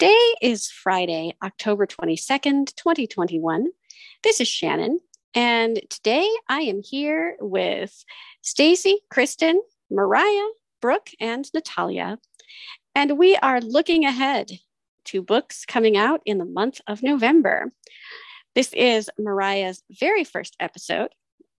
[0.00, 3.66] Today is Friday, October 22nd, 2021.
[4.22, 4.98] This is Shannon,
[5.34, 8.02] and today I am here with
[8.40, 10.48] Stacy, Kristen, Mariah,
[10.80, 12.18] Brooke, and Natalia.
[12.94, 14.50] And we are looking ahead
[15.04, 17.70] to books coming out in the month of November.
[18.54, 21.10] This is Mariah's very first episode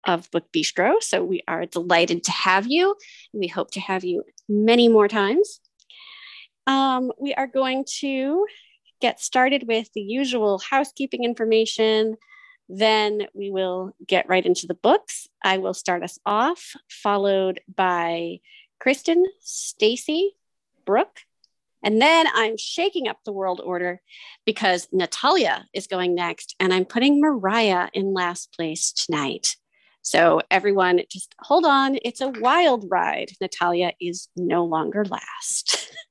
[0.08, 2.96] of Book Bistro, so we are delighted to have you.
[3.34, 5.60] We hope to have you many more times.
[6.68, 8.46] Um, we are going to
[9.00, 12.18] get started with the usual housekeeping information.
[12.70, 15.28] Then we will get right into the books.
[15.44, 18.40] I will start us off, followed by
[18.80, 20.36] Kristen, Stacy,
[20.86, 21.22] Brooke,
[21.84, 24.02] and then I'm shaking up the world order
[24.46, 29.56] because Natalia is going next, and I'm putting Mariah in last place tonight.
[30.04, 31.98] So, everyone, just hold on.
[32.04, 33.32] It's a wild ride.
[33.40, 35.92] Natalia is no longer last.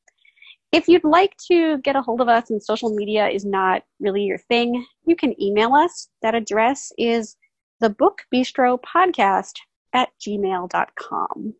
[0.71, 4.23] If you'd like to get a hold of us and social media is not really
[4.23, 6.07] your thing, you can email us.
[6.21, 7.35] That address is
[7.81, 9.55] the book bistro podcast
[9.91, 11.55] at gmail.com.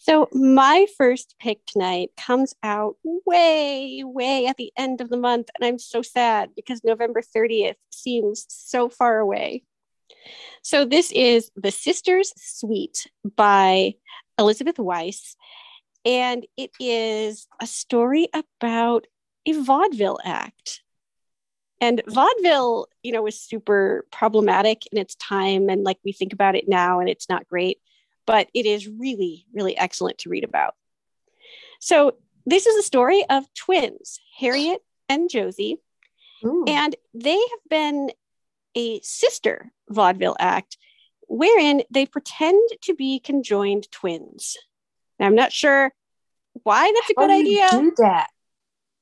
[0.00, 5.48] So, my first pick tonight comes out way, way at the end of the month,
[5.56, 9.64] and I'm so sad because November 30th seems so far away.
[10.62, 13.94] So, this is The Sisters Sweet by
[14.38, 15.36] Elizabeth Weiss,
[16.06, 19.08] and it is a story about
[19.44, 20.82] a vaudeville act.
[21.80, 25.68] And vaudeville, you know, was super problematic in its time.
[25.68, 27.78] And like we think about it now, and it's not great,
[28.24, 30.74] but it is really, really excellent to read about.
[31.80, 32.14] So,
[32.46, 35.78] this is a story of twins, Harriet and Josie.
[36.44, 36.64] Ooh.
[36.68, 38.12] And they have been
[38.76, 40.78] a sister vaudeville act
[41.28, 44.56] wherein they pretend to be conjoined twins.
[45.18, 45.92] Now, I'm not sure
[46.62, 47.68] why that's a good idea.
[47.70, 48.28] do that?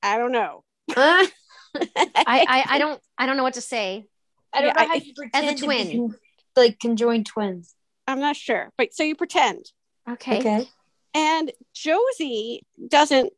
[0.03, 0.65] I don't know.
[0.91, 1.27] Uh,
[1.77, 1.87] I,
[2.27, 4.07] I, I don't I don't know what to say.
[4.53, 6.19] I don't yeah, know how I, you pretend as a twin, con-
[6.57, 7.75] like conjoined twins.
[8.07, 9.65] I'm not sure, but so you pretend.
[10.09, 10.39] Okay.
[10.39, 10.69] Okay.
[11.15, 13.33] And Josie doesn't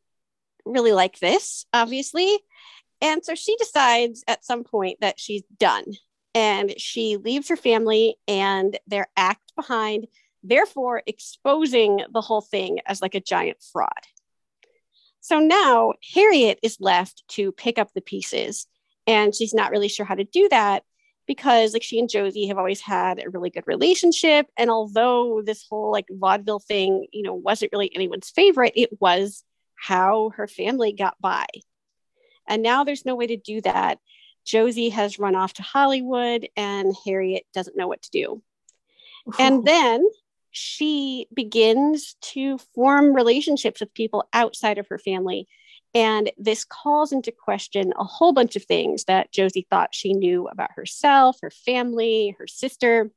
[0.65, 2.37] really like this, obviously.
[3.01, 5.85] And so she decides at some point that she's done
[6.33, 10.07] and she leaves her family and their act behind
[10.47, 13.89] therefore exposing the whole thing as like a giant fraud.
[15.19, 18.67] So now Harriet is left to pick up the pieces,
[19.05, 20.83] and she's not really sure how to do that
[21.27, 25.65] because like she and Josie have always had a really good relationship and although this
[25.69, 29.43] whole like vaudeville thing, you know, wasn't really anyone's favorite, it was
[29.75, 31.45] how her family got by.
[32.47, 33.99] And now there's no way to do that.
[34.45, 38.41] Josie has run off to Hollywood and Harriet doesn't know what to do.
[39.37, 40.07] And then
[40.57, 45.47] she begins to form relationships with people outside of her family.
[45.93, 50.47] And this calls into question a whole bunch of things that Josie thought she knew
[50.47, 53.11] about herself, her family, her sister,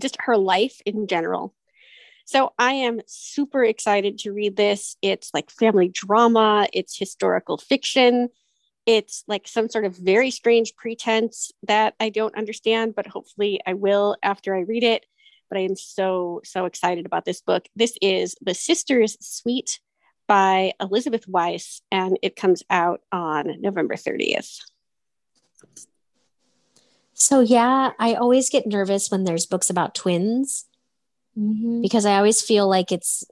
[0.00, 1.54] just her life in general.
[2.24, 4.96] So I am super excited to read this.
[5.02, 8.28] It's like family drama, it's historical fiction.
[8.86, 13.74] It's like some sort of very strange pretense that I don't understand, but hopefully I
[13.74, 15.04] will after I read it
[15.50, 17.66] but I am so, so excited about this book.
[17.76, 19.80] This is The Sisters Sweet
[20.26, 24.60] by Elizabeth Weiss, and it comes out on November 30th.
[27.12, 30.66] So, yeah, I always get nervous when there's books about twins
[31.36, 31.82] mm-hmm.
[31.82, 33.24] because I always feel like it's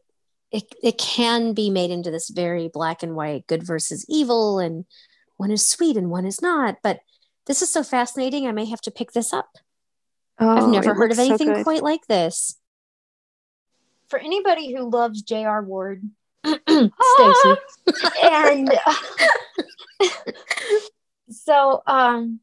[0.50, 4.86] it, it can be made into this very black and white good versus evil and
[5.36, 7.00] one is sweet and one is not but
[7.46, 9.58] this is so fascinating i may have to pick this up
[10.40, 12.58] Oh, I've never heard of anything so quite like this.
[14.08, 15.62] For anybody who loves J.R.
[15.62, 16.02] Ward,
[16.46, 17.56] Stacy,
[18.22, 18.94] and uh,
[21.30, 22.40] so um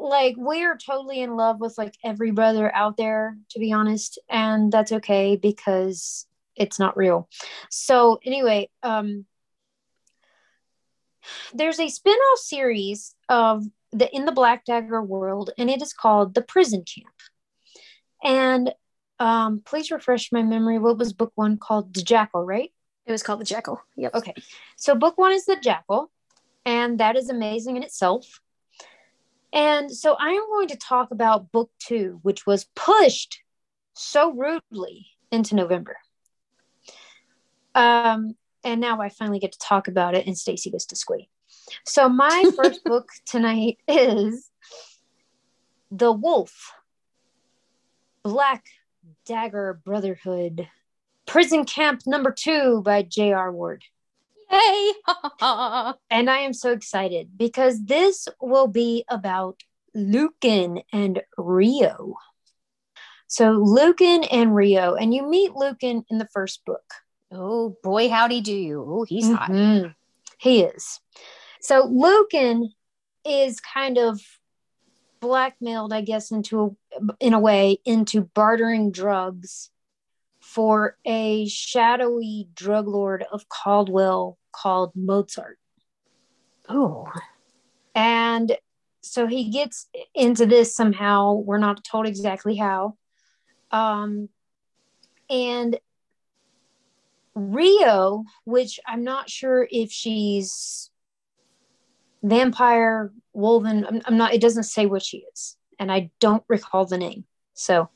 [0.00, 4.18] like we are totally in love with like every brother out there to be honest
[4.28, 7.28] and that's okay because it's not real
[7.70, 9.24] so anyway um
[11.54, 13.64] there's a spin-off series of
[13.98, 17.14] the in the black dagger world and it is called the prison camp.
[18.22, 18.74] And
[19.18, 20.78] um please refresh my memory.
[20.78, 21.94] What was book one called?
[21.94, 22.72] The jackal right?
[23.06, 23.80] It was called the jackal.
[23.96, 24.14] Yep.
[24.14, 24.34] Okay.
[24.76, 26.10] So book one is the jackal
[26.64, 28.40] and that is amazing in itself.
[29.52, 33.40] And so I am going to talk about book two, which was pushed
[33.94, 35.96] so rudely into November.
[37.74, 41.28] Um, and now I finally get to talk about it, and Stacy gets to squeak.
[41.84, 44.50] So my first book tonight is
[45.90, 46.72] The Wolf,
[48.22, 48.66] Black
[49.24, 50.68] Dagger Brotherhood,
[51.26, 53.52] Prison Camp Number Two by J.R.
[53.52, 53.84] Ward.
[54.50, 54.92] Yay!
[56.10, 59.62] and I am so excited because this will be about
[59.94, 62.14] Lucan and Rio.
[63.26, 66.84] So Lucan and Rio, and you meet Lucan in the first book.
[67.32, 68.84] Oh boy, howdy do you?
[68.86, 69.82] Oh, he's mm-hmm.
[69.82, 69.94] hot.
[70.38, 71.00] He is.
[71.60, 72.72] So Lucan
[73.24, 74.20] is kind of
[75.20, 79.70] blackmailed, I guess, into a, in a way into bartering drugs
[80.40, 85.58] for a shadowy drug lord of Caldwell called Mozart.
[86.68, 87.08] Oh.
[87.94, 88.56] And
[89.00, 91.34] so he gets into this somehow.
[91.34, 92.96] We're not told exactly how.
[93.70, 94.28] Um,
[95.28, 95.78] and
[97.34, 100.90] Rio, which I'm not sure if she's
[102.22, 105.56] vampire, wolven, I'm, I'm not, it doesn't say what she is.
[105.78, 107.24] And I don't recall the name.
[107.54, 107.88] So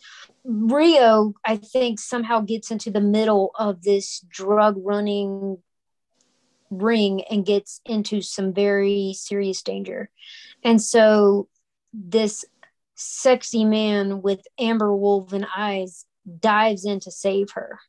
[0.45, 5.59] Rio, I think, somehow gets into the middle of this drug running
[6.71, 10.09] ring and gets into some very serious danger.
[10.63, 11.49] And so
[11.93, 12.45] this
[12.95, 16.05] sexy man with amber wolven eyes
[16.39, 17.81] dives in to save her.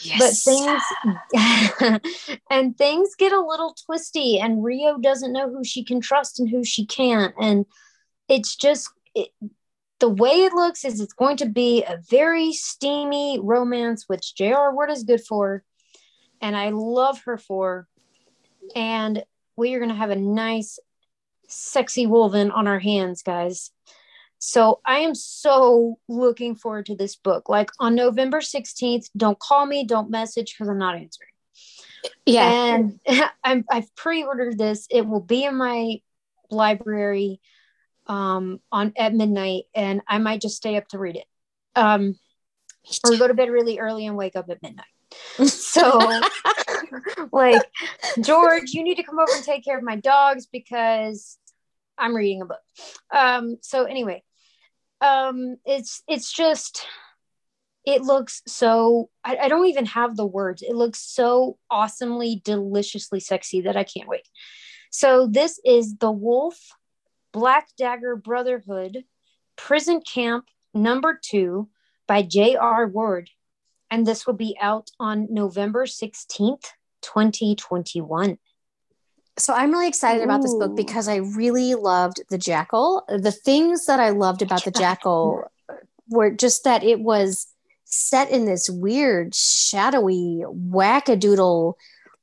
[0.00, 0.44] Yes.
[0.44, 6.00] But things and things get a little twisty and Rio doesn't know who she can
[6.00, 7.64] trust and who she can't and
[8.28, 9.28] it's just it,
[10.00, 14.74] the way it looks is it's going to be a very steamy romance, which J.R.
[14.74, 15.64] Ward is good for,
[16.40, 17.86] and I love her for.
[18.74, 19.24] And
[19.56, 20.78] we are going to have a nice,
[21.48, 23.70] sexy wolven on our hands, guys.
[24.38, 27.48] So I am so looking forward to this book.
[27.48, 31.30] Like on November 16th, don't call me, don't message because I'm not answering.
[32.26, 32.50] Yeah.
[32.50, 33.00] And
[33.44, 34.86] I'm, I've pre ordered this.
[34.90, 36.00] It will be in my
[36.50, 37.40] library
[38.06, 41.26] um, on at midnight, and I might just stay up to read it,
[41.74, 42.18] um,
[43.04, 44.84] or go to bed really early and wake up at midnight.
[45.46, 46.20] so,
[47.32, 47.62] like,
[48.20, 51.38] George, you need to come over and take care of my dogs because
[51.98, 52.60] I'm reading a book.
[53.14, 54.22] Um, so anyway,
[55.00, 56.86] um, it's it's just
[57.84, 60.62] it looks so I, I don't even have the words.
[60.62, 64.28] It looks so awesomely, deliciously sexy that I can't wait.
[64.90, 66.58] So this is the Wolf
[67.32, 69.04] Black Dagger Brotherhood,
[69.56, 71.68] Prison Camp Number Two
[72.06, 72.86] by J.R.
[72.86, 73.30] Ward.
[73.90, 76.64] And this will be out on November 16th,
[77.02, 78.38] 2021.
[79.36, 80.24] So I'm really excited Ooh.
[80.24, 83.04] about this book because I really loved The Jackal.
[83.08, 85.50] The things that I loved about The Jackal
[86.08, 87.46] were just that it was
[87.84, 91.74] set in this weird, shadowy, wackadoodle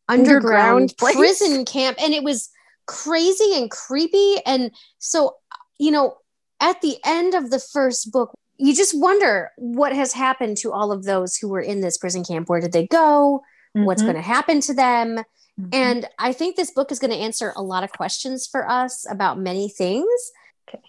[0.07, 1.97] underground, underground prison camp.
[2.01, 2.49] And it was
[2.85, 4.35] crazy and creepy.
[4.45, 5.35] And so,
[5.79, 6.17] you know,
[6.59, 10.91] at the end of the first book, you just wonder what has happened to all
[10.91, 12.47] of those who were in this prison camp.
[12.47, 13.41] Where did they go?
[13.75, 13.85] Mm-hmm.
[13.85, 15.19] What's going to happen to them?
[15.59, 15.69] Mm-hmm.
[15.73, 19.05] And I think this book is going to answer a lot of questions for us
[19.09, 20.31] about many things.
[20.67, 20.81] Okay.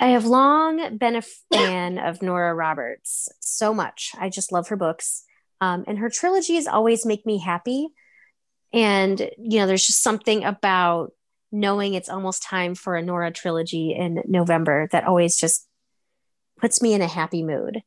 [0.00, 1.22] I have long been a
[1.52, 4.12] fan of Nora Roberts so much.
[4.18, 5.24] I just love her books.
[5.60, 7.88] Um, and her trilogies always make me happy
[8.72, 11.12] and, you know, there's just something about
[11.50, 15.66] knowing it's almost time for a Nora trilogy in November that always just
[16.60, 17.82] puts me in a happy mood.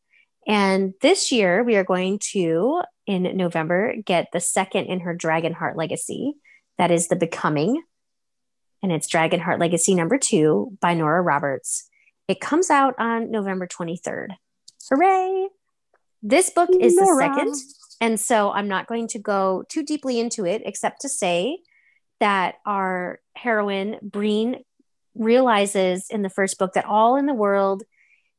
[0.47, 5.75] And this year, we are going to, in November, get the second in her Dragonheart
[5.75, 6.35] legacy.
[6.77, 7.83] That is The Becoming.
[8.81, 11.87] And it's Dragonheart Legacy number two by Nora Roberts.
[12.27, 14.29] It comes out on November 23rd.
[14.89, 15.49] Hooray!
[16.23, 17.15] This book is Nora.
[17.15, 17.55] the second
[18.01, 21.59] and so I'm not going to go too deeply into it, except to say
[22.19, 24.63] that our heroine, Breen,
[25.13, 27.83] realizes in the first book that all in the world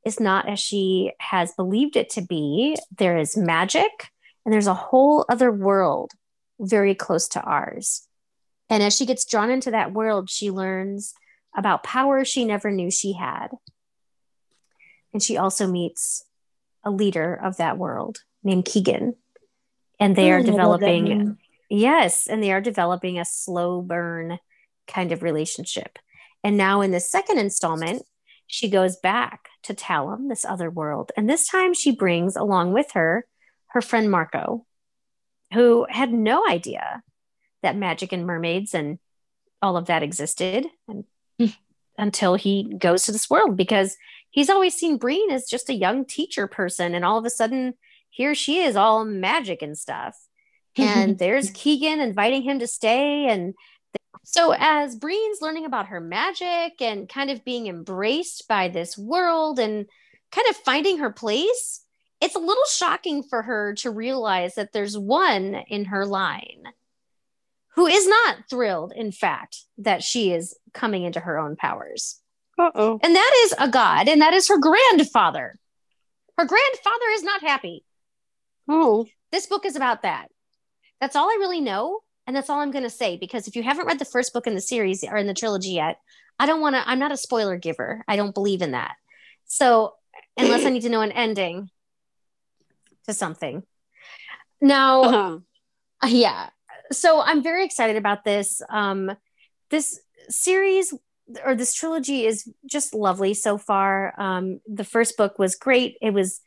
[0.04, 2.76] is not as she has believed it to be.
[2.98, 4.10] There is magic,
[4.44, 6.12] and there's a whole other world
[6.60, 8.06] very close to ours.
[8.68, 11.14] And as she gets drawn into that world, she learns
[11.56, 13.48] about power she never knew she had.
[15.12, 16.24] And she also meets
[16.84, 19.14] a leader of that world named Keegan.
[20.00, 24.38] And they oh, are developing, yes, and they are developing a slow burn
[24.88, 25.98] kind of relationship.
[26.42, 28.02] And now in the second installment,
[28.46, 31.12] she goes back to Talamh, this other world.
[31.16, 33.26] And this time she brings along with her
[33.72, 34.66] her friend Marco,
[35.52, 37.02] who had no idea
[37.62, 38.98] that magic and mermaids and
[39.60, 41.04] all of that existed and
[41.40, 41.56] mm.
[41.96, 43.96] until he goes to this world because
[44.30, 47.74] he's always seen Breen as just a young teacher person and all of a sudden
[48.10, 50.16] here she is all magic and stuff.
[50.76, 53.54] And there's Keegan inviting him to stay and
[54.24, 59.58] so as Breen's learning about her magic and kind of being embraced by this world
[59.58, 59.86] and
[60.30, 61.82] kind of finding her place
[62.22, 66.62] it's a little shocking for her to realize that there's one in her line
[67.74, 72.20] who is not thrilled, in fact, that she is coming into her own powers.
[72.58, 73.00] Uh-oh.
[73.02, 75.58] And that is a god, and that is her grandfather.
[76.38, 77.84] Her grandfather is not happy.
[78.68, 79.06] Oh.
[79.32, 80.28] This book is about that.
[81.00, 82.00] That's all I really know.
[82.26, 84.46] And that's all I'm going to say because if you haven't read the first book
[84.46, 85.98] in the series or in the trilogy yet,
[86.38, 88.04] I don't want to, I'm not a spoiler giver.
[88.06, 88.94] I don't believe in that.
[89.46, 89.94] So,
[90.36, 91.68] unless I need to know an ending
[93.06, 93.62] to something.
[94.60, 96.06] Now, uh-huh.
[96.06, 96.50] yeah,
[96.92, 98.62] so I'm very excited about this.
[98.70, 99.12] Um,
[99.70, 100.94] this series
[101.44, 104.14] or this trilogy is just lovely so far.
[104.20, 105.96] Um, the first book was great.
[106.00, 106.40] It was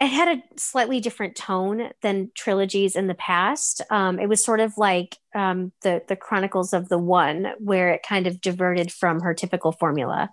[0.00, 3.82] it had a slightly different tone than trilogies in the past.
[3.88, 8.02] Um, it was sort of like um, the the Chronicles of the One, where it
[8.02, 10.30] kind of diverted from her typical formula.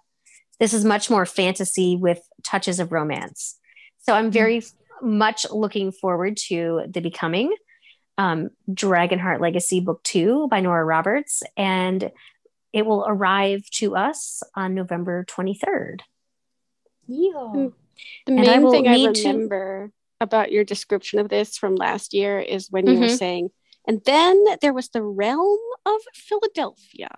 [0.60, 3.59] This is much more fantasy with touches of romance.
[4.00, 5.18] So I'm very mm-hmm.
[5.18, 7.54] much looking forward to the Becoming
[8.18, 12.12] um, Dragonheart Legacy Book Two by Nora Roberts, and
[12.74, 16.02] it will arrive to us on November 23rd.
[17.08, 17.32] Yeah.
[17.32, 17.68] Hmm.
[18.26, 19.94] The main I thing I remember to...
[20.24, 23.02] about your description of this from last year is when you mm-hmm.
[23.04, 23.50] were saying,
[23.88, 27.10] and then there was the realm of Philadelphia.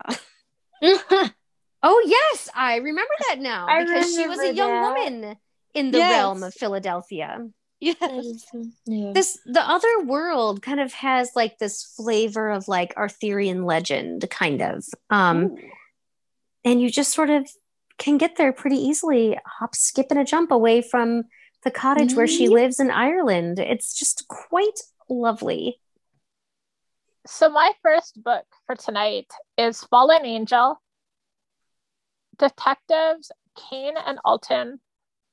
[0.82, 4.88] oh yes, I remember that now I because she was a young that.
[4.88, 5.36] woman
[5.74, 6.10] in the yes.
[6.10, 7.46] realm of Philadelphia.
[7.80, 8.46] Yes.
[8.86, 9.12] Yeah.
[9.12, 14.62] This the other world kind of has like this flavor of like Arthurian legend kind
[14.62, 14.84] of.
[15.10, 15.58] Um Ooh.
[16.64, 17.50] and you just sort of
[17.98, 21.24] can get there pretty easily, hop, skip, and a jump away from
[21.62, 22.16] the cottage mm-hmm.
[22.16, 22.54] where she mm-hmm.
[22.54, 23.58] lives in Ireland.
[23.58, 25.80] It's just quite lovely.
[27.26, 30.80] So my first book for tonight is Fallen Angel.
[32.38, 33.30] Detectives
[33.70, 34.80] Kane and Alton,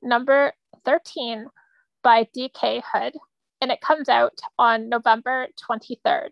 [0.01, 0.53] number
[0.85, 1.47] 13
[2.03, 3.13] by DK Hood,
[3.61, 6.29] and it comes out on November 23rd,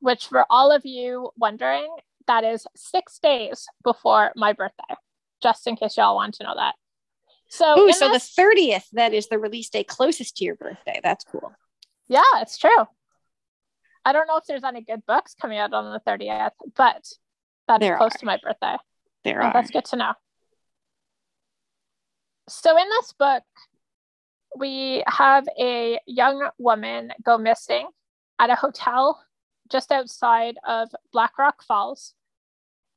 [0.00, 1.88] which, for all of you wondering,
[2.26, 4.94] that is six days before my birthday,
[5.42, 6.74] just in case y'all want to know that.
[7.48, 11.00] So, Ooh, so this- the 30th, that is the release day closest to your birthday.
[11.02, 11.52] That's cool.
[12.08, 12.86] Yeah, it's true.
[14.04, 17.04] I don't know if there's any good books coming out on the 30th, but
[17.66, 18.18] that there is close are.
[18.18, 18.76] to my birthday.
[19.24, 19.52] There are.
[19.52, 20.14] That's good to know.
[22.48, 23.42] So in this book,
[24.56, 27.88] we have a young woman go missing
[28.38, 29.20] at a hotel
[29.70, 32.14] just outside of Black Rock Falls.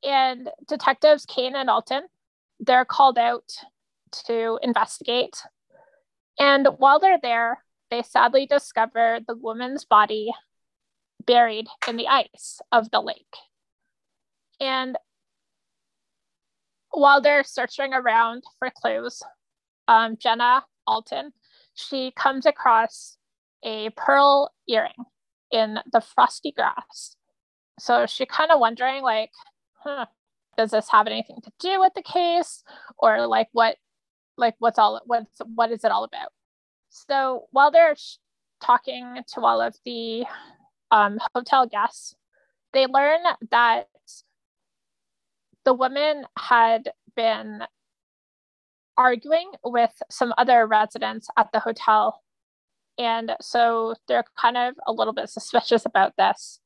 [0.02, 2.04] And detectives Kane and Alton,
[2.60, 3.50] they're called out
[4.26, 5.36] to investigate.
[6.38, 10.30] And while they're there, they sadly discover the woman's body
[11.26, 13.36] buried in the ice of the lake.
[14.60, 14.96] And
[16.92, 19.22] while they're searching around for clues,
[19.90, 21.32] um, Jenna Alton
[21.74, 23.16] she comes across
[23.62, 25.04] a pearl earring
[25.50, 27.16] in the frosty grass.
[27.78, 29.30] So she kind of wondering, like,
[29.82, 30.06] huh,
[30.56, 32.62] does this have anything to do with the case,
[32.98, 33.76] or like what,
[34.36, 36.32] like what's all what's what is it all about?
[36.90, 38.16] So while they're sh-
[38.60, 40.24] talking to all of the
[40.90, 42.14] um, hotel guests,
[42.72, 43.20] they learn
[43.50, 43.88] that
[45.64, 47.62] the woman had been
[49.00, 52.20] arguing with some other residents at the hotel.
[52.98, 56.60] And so they're kind of a little bit suspicious about this.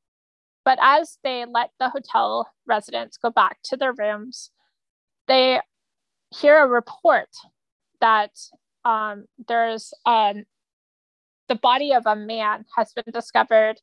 [0.65, 4.51] But as they let the hotel residents go back to their rooms,
[5.29, 5.61] they
[6.37, 7.29] hear a report
[8.01, 8.31] that
[8.83, 10.43] um, there's um,
[11.47, 13.75] the body of a man has been discovered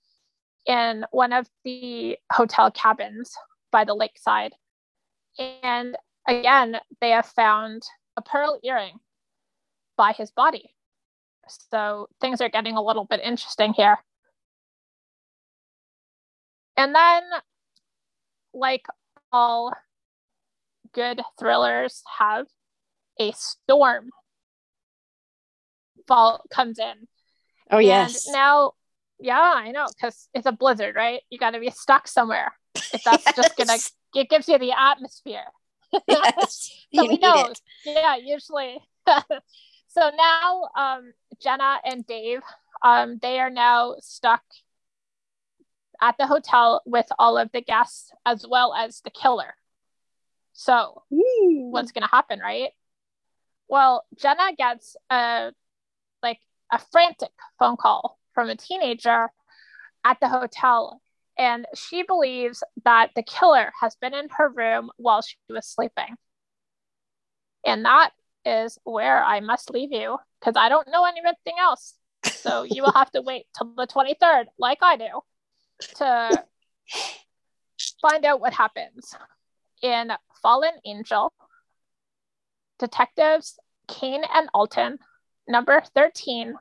[0.66, 3.32] in one of the hotel cabins
[3.70, 4.52] by the lakeside.
[5.38, 5.96] And
[6.28, 7.82] again, they have found
[8.16, 8.98] a pearl earring
[9.96, 10.74] by his body.
[11.70, 13.98] So things are getting a little bit interesting here.
[16.76, 17.22] And then,
[18.54, 18.86] like
[19.30, 19.72] all
[20.92, 22.46] good thrillers have,
[23.20, 24.10] a storm
[26.08, 27.06] fall comes in.
[27.70, 28.26] Oh yes.
[28.26, 28.72] And now,
[29.20, 31.20] yeah, I know, because it's a blizzard, right?
[31.30, 32.52] You got to be stuck somewhere.
[32.74, 33.36] If that's yes.
[33.36, 33.78] just gonna,
[34.14, 35.44] it gives you the atmosphere.
[36.06, 37.46] Yes, so we know.
[37.46, 37.60] It.
[37.84, 38.78] Yeah, usually.
[39.88, 42.40] so now, um, Jenna and Dave,
[42.82, 44.42] um, they are now stuck
[46.00, 49.54] at the hotel with all of the guests as well as the killer.
[50.52, 51.68] So, Ooh.
[51.70, 52.70] what's going to happen, right?
[53.68, 55.52] Well, Jenna gets a
[56.22, 59.28] like a frantic phone call from a teenager
[60.04, 61.00] at the hotel
[61.42, 66.14] and she believes that the killer has been in her room while she was sleeping.
[67.66, 68.10] And that
[68.44, 71.94] is where I must leave you because I don't know anything else.
[72.26, 75.20] So you will have to wait till the 23rd, like I do,
[75.96, 76.44] to
[78.00, 79.12] find out what happens.
[79.82, 81.32] In Fallen Angel,
[82.78, 83.58] Detectives
[83.88, 85.00] Kane and Alton,
[85.48, 86.54] number 13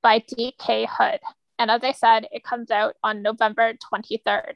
[0.00, 0.86] by D.K.
[0.88, 1.18] Hood.
[1.58, 4.54] And as I said, it comes out on November 23rd.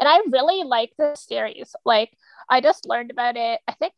[0.00, 1.74] And I really like this series.
[1.84, 2.10] Like,
[2.48, 3.94] I just learned about it, I think,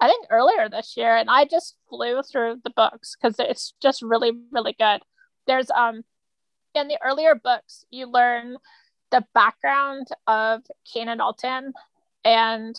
[0.00, 4.02] I think earlier this year, and I just flew through the books because it's just
[4.02, 5.00] really, really good.
[5.46, 6.02] There's um
[6.74, 8.56] in the earlier books, you learn
[9.10, 11.72] the background of Kane and Alton
[12.24, 12.76] and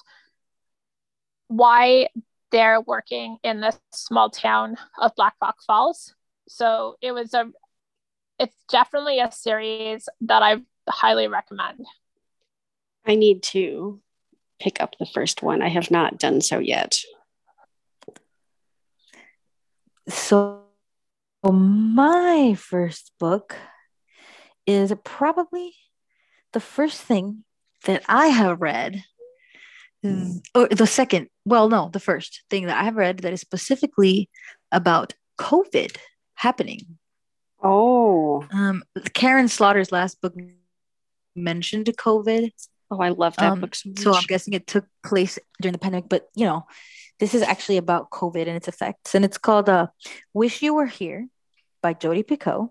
[1.48, 2.08] why
[2.52, 6.14] they're working in this small town of Black Rock Falls.
[6.48, 7.52] So it was a
[8.40, 11.86] it's definitely a series that I highly recommend.
[13.06, 14.02] I need to
[14.60, 15.62] pick up the first one.
[15.62, 17.00] I have not done so yet.
[20.08, 20.64] So,
[21.44, 23.56] my first book
[24.66, 25.74] is probably
[26.54, 27.44] the first thing
[27.86, 29.04] that I have read.
[30.56, 34.30] Or the second, well, no, the first thing that I have read that is specifically
[34.72, 35.98] about COVID
[36.36, 36.99] happening
[37.62, 38.46] Oh.
[38.52, 40.34] Um, Karin Slaughter's last book
[41.36, 42.52] mentioned COVID.
[42.92, 45.80] Oh, I love that um, book so, so I'm guessing it took place during the
[45.80, 46.66] pandemic, but you know,
[47.20, 49.14] this is actually about COVID and its effects.
[49.14, 49.88] And it's called uh,
[50.34, 51.28] Wish You Were Here
[51.82, 52.70] by Jodi Picoult.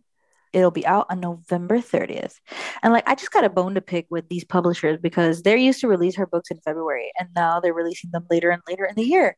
[0.55, 2.35] It'll be out on November 30th.
[2.83, 5.81] And like, I just got a bone to pick with these publishers because they're used
[5.81, 8.95] to release her books in February and now they're releasing them later and later in
[8.95, 9.37] the year.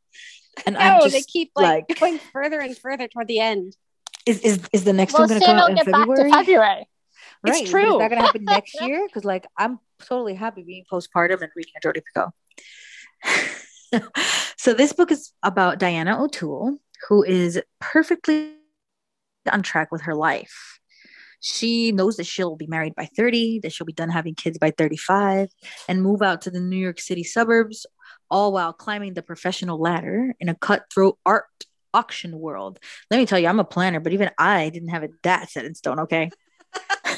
[0.64, 3.74] And no, I'm just, they keep like, like going further and further toward the end.
[4.26, 6.30] Is is is the next well, one going to come out in February?
[6.30, 6.88] February?
[7.42, 7.62] Right.
[7.62, 7.94] It's true.
[7.94, 9.06] Is that going to happen next year?
[9.06, 12.33] Because like I'm totally happy being postpartum and reading a Jodi Picoult.
[14.59, 16.76] so this book is about Diana O'Toole,
[17.09, 18.56] who is perfectly
[19.50, 20.78] on track with her life.
[21.40, 24.72] She knows that she'll be married by 30, that she'll be done having kids by
[24.76, 25.48] 35,
[25.88, 27.87] and move out to the New York City suburbs,
[28.30, 31.46] all while climbing the professional ladder in a cutthroat art
[31.94, 32.79] auction world.
[33.11, 35.64] Let me tell you, I'm a planner, but even I didn't have it that set
[35.64, 36.00] in stone.
[36.00, 36.31] Okay.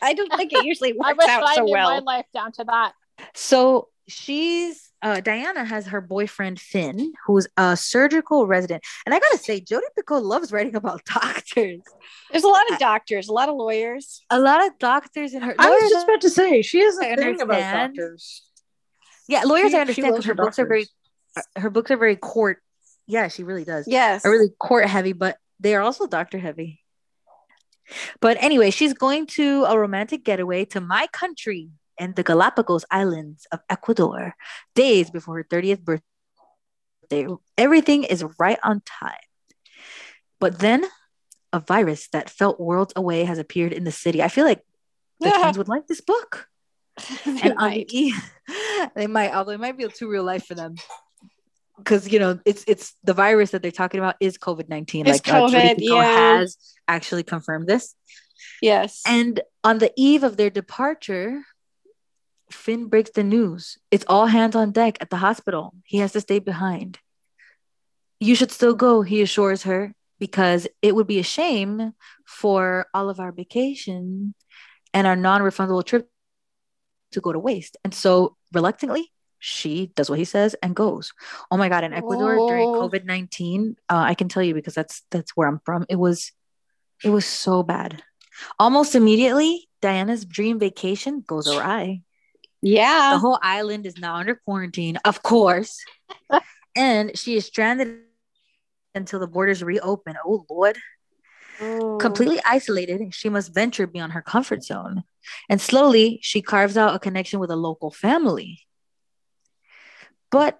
[0.00, 1.90] I don't think it usually works I out so well.
[1.90, 2.92] My life down to that.
[3.34, 9.38] So she's uh, Diana has her boyfriend Finn, who's a surgical resident, and I gotta
[9.38, 11.80] say, Jodi Picoult loves writing about doctors.
[12.30, 15.54] There's a lot of doctors, a lot of lawyers, a lot of doctors in her.
[15.58, 18.42] I was just about to say she has a thing about doctors.
[19.28, 20.86] Yeah, lawyers she, I understand because her books are very,
[21.56, 22.58] her books are very court
[23.08, 23.88] yeah, she really does.
[23.88, 24.24] Yes.
[24.24, 26.84] Are really court heavy, but they are also doctor heavy.
[28.20, 33.46] But anyway, she's going to a romantic getaway to my country and the Galapagos Islands
[33.50, 34.34] of Ecuador
[34.74, 37.26] days before her 30th birthday.
[37.56, 39.16] Everything is right on time.
[40.38, 40.84] But then
[41.50, 44.22] a virus that felt worlds away has appeared in the city.
[44.22, 44.62] I feel like
[45.20, 45.38] the yeah.
[45.38, 46.46] twins would like this book.
[47.24, 47.90] and might.
[48.94, 50.76] they might, although it might be too real life for them
[51.78, 55.06] because you know it's it's the virus that they're talking about is COVID nineteen.
[55.06, 56.38] Like COVID, uh, yeah.
[56.38, 57.94] has actually confirmed this.
[58.60, 59.02] Yes.
[59.06, 61.42] And on the eve of their departure,
[62.50, 63.78] Finn breaks the news.
[63.90, 65.74] It's all hands on deck at the hospital.
[65.84, 66.98] He has to stay behind.
[68.20, 71.92] You should still go, he assures her, because it would be a shame
[72.26, 74.34] for all of our vacation
[74.92, 76.08] and our non refundable trip
[77.12, 77.76] to go to waste.
[77.84, 81.12] And so, reluctantly, she does what he says and goes.
[81.50, 81.84] Oh my god!
[81.84, 82.48] In Ecuador oh.
[82.48, 85.86] during COVID nineteen, uh, I can tell you because that's that's where I'm from.
[85.88, 86.32] It was,
[87.04, 88.02] it was so bad.
[88.58, 92.02] Almost immediately, Diana's dream vacation goes awry.
[92.60, 95.78] Yeah, the whole island is now under quarantine, of course,
[96.76, 98.00] and she is stranded
[98.94, 100.16] until the borders reopen.
[100.24, 100.76] Oh lord!
[101.60, 101.98] Oh.
[101.98, 105.02] Completely isolated, she must venture beyond her comfort zone.
[105.48, 108.60] And slowly, she carves out a connection with a local family.
[110.30, 110.58] But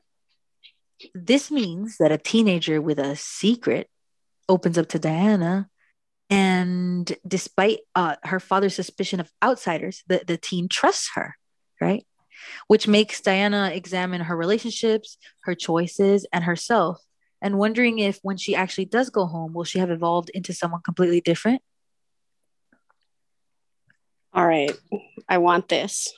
[1.14, 3.88] this means that a teenager with a secret
[4.48, 5.68] opens up to Diana.
[6.30, 11.36] And despite uh, her father's suspicion of outsiders, the, the teen trusts her,
[11.80, 12.06] right?
[12.66, 17.00] Which makes Diana examine her relationships, her choices, and herself
[17.40, 20.82] and wondering if when she actually does go home, will she have evolved into someone
[20.82, 21.62] completely different?
[24.32, 24.72] All right.
[25.28, 26.12] I want this.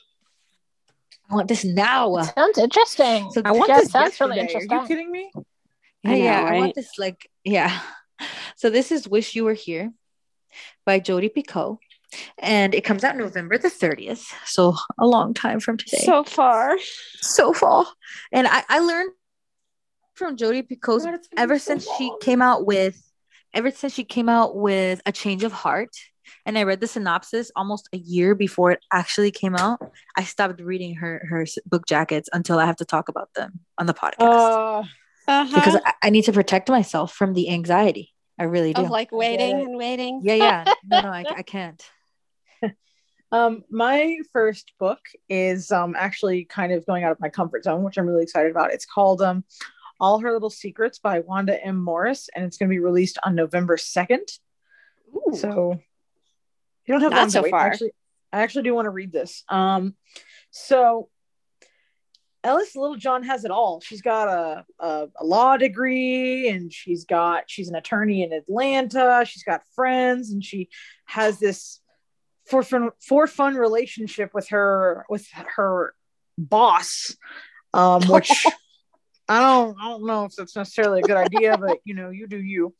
[1.30, 2.20] I want this now.
[2.22, 3.30] Sounds interesting.
[3.30, 4.28] So I want this sounds yesterday.
[4.28, 4.72] really interesting.
[4.72, 5.30] Are you kidding me?
[6.02, 6.42] Yeah, I know, yeah.
[6.42, 6.54] Right?
[6.54, 7.80] I want this like yeah.
[8.56, 9.90] So this is Wish You Were Here
[10.84, 11.78] by Jodi Picoult.
[12.38, 14.30] And it comes out November the 30th.
[14.44, 16.02] So a long time from today.
[16.04, 16.76] So far.
[17.22, 17.86] So far.
[18.32, 19.12] And I, I learned
[20.14, 21.06] from Jodi Picoult
[21.38, 21.96] ever so since long.
[21.96, 23.00] she came out with
[23.54, 25.96] ever since she came out with A Change of Heart
[26.46, 29.80] and I read the synopsis almost a year before it actually came out.
[30.16, 33.86] I stopped reading her her book jackets until I have to talk about them on
[33.86, 34.82] the podcast uh,
[35.28, 35.54] uh-huh.
[35.54, 38.12] because I, I, need to protect myself from the anxiety.
[38.38, 38.82] I really do.
[38.82, 40.20] Of like waiting and waiting.
[40.22, 40.64] Yeah, yeah.
[40.84, 41.82] No, no, I, I can't.
[43.32, 47.84] Um, my first book is um actually kind of going out of my comfort zone,
[47.84, 48.72] which I'm really excited about.
[48.72, 49.44] It's called um
[50.00, 51.80] all Her Little Secrets by Wanda M.
[51.80, 54.38] Morris, and it's going to be released on November 2nd.
[55.14, 55.36] Ooh.
[55.36, 55.78] So
[56.90, 57.68] you don't have Not so far.
[57.68, 57.92] Actually,
[58.32, 59.44] I actually do want to read this.
[59.48, 59.94] Um,
[60.50, 61.08] so
[62.42, 63.80] Ellis Littlejohn has it all.
[63.80, 69.24] She's got a, a, a, law degree and she's got she's an attorney in Atlanta.
[69.24, 70.68] She's got friends and she
[71.04, 71.80] has this
[72.46, 75.94] for fun for fun relationship with her with her
[76.36, 77.14] boss,
[77.72, 78.46] um, which
[79.28, 82.26] I don't I don't know if that's necessarily a good idea, but you know, you
[82.26, 82.74] do you.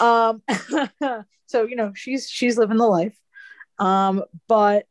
[0.00, 0.42] Um
[1.46, 3.14] so you know, she's she's living the life.
[3.82, 4.86] Um, but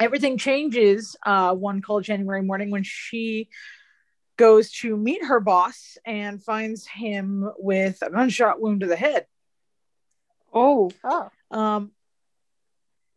[0.00, 3.48] everything changes uh one cold January morning when she
[4.36, 9.26] goes to meet her boss and finds him with a gunshot wound to the head.
[10.52, 10.90] Oh.
[11.04, 11.28] oh.
[11.50, 11.92] Um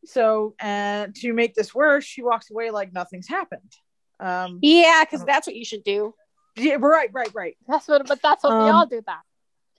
[0.06, 3.72] so uh, to make this worse, she walks away like nothing's happened.
[4.20, 6.14] Um, yeah, because that's what you should do.
[6.56, 7.58] Yeah, right, right, right.
[7.68, 9.02] That's what, but that's what um, we all do.
[9.06, 9.22] That.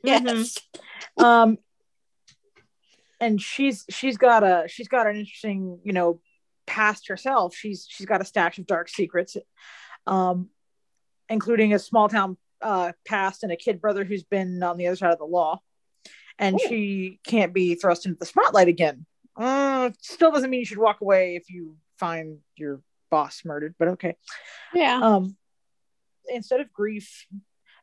[0.02, 0.58] Yes.
[1.18, 1.24] Mm-hmm.
[1.24, 1.58] um,
[3.22, 6.20] and she's she's got a she's got an interesting you know
[6.66, 7.54] past herself.
[7.54, 9.36] She's she's got a stash of dark secrets,
[10.06, 10.50] um,
[11.28, 14.96] including a small town uh, past and a kid brother who's been on the other
[14.96, 15.60] side of the law,
[16.38, 16.68] and Ooh.
[16.68, 19.06] she can't be thrust into the spotlight again.
[19.36, 23.88] Uh, still doesn't mean you should walk away if you find your boss murdered, but
[23.88, 24.16] okay.
[24.74, 24.98] Yeah.
[25.00, 25.36] Um,
[26.28, 27.26] instead of grief,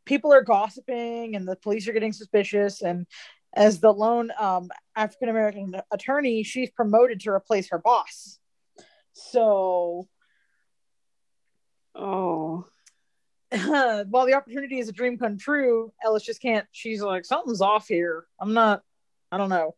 [0.06, 2.82] people are gossiping and the police are getting suspicious.
[2.82, 3.08] And
[3.54, 8.40] as the lone um, African American attorney, she's promoted to replace her boss.
[9.14, 10.08] So,
[11.96, 12.66] oh,
[14.10, 16.68] while the opportunity is a dream come true, Ellis just can't.
[16.72, 18.26] She's like, something's off here.
[18.40, 18.84] I'm not.
[19.32, 19.76] I don't know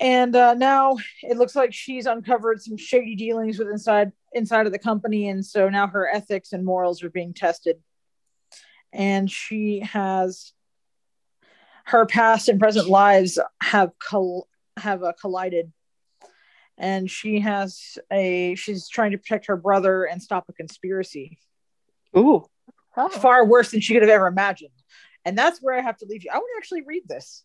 [0.00, 4.72] and uh, now it looks like she's uncovered some shady dealings with inside inside of
[4.72, 7.76] the company and so now her ethics and morals are being tested
[8.92, 10.52] and she has
[11.84, 15.72] her past and present lives have col- have uh, collided
[16.76, 21.38] and she has a she's trying to protect her brother and stop a conspiracy
[22.16, 22.44] ooh
[22.96, 23.08] oh.
[23.08, 24.70] far worse than she could have ever imagined
[25.24, 27.42] and that's where i have to leave you i want to actually read this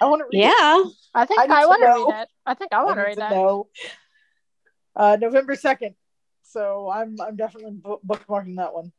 [0.00, 0.42] I want to read.
[0.42, 0.92] Yeah, it.
[1.14, 2.28] I think I, I want to read it.
[2.44, 3.30] I think I want to read that.
[3.30, 3.68] Know.
[4.94, 5.94] Uh, November second.
[6.42, 8.92] So I'm I'm definitely bookmarking that one.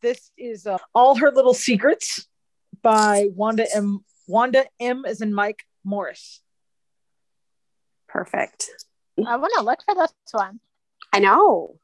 [0.00, 2.26] This is uh, all her little secrets
[2.82, 4.04] by Wanda M.
[4.28, 5.04] Wanda M.
[5.06, 6.42] is in Mike Morris.
[8.08, 8.68] Perfect.
[9.26, 10.60] I want to look for this one.
[11.12, 11.78] I know.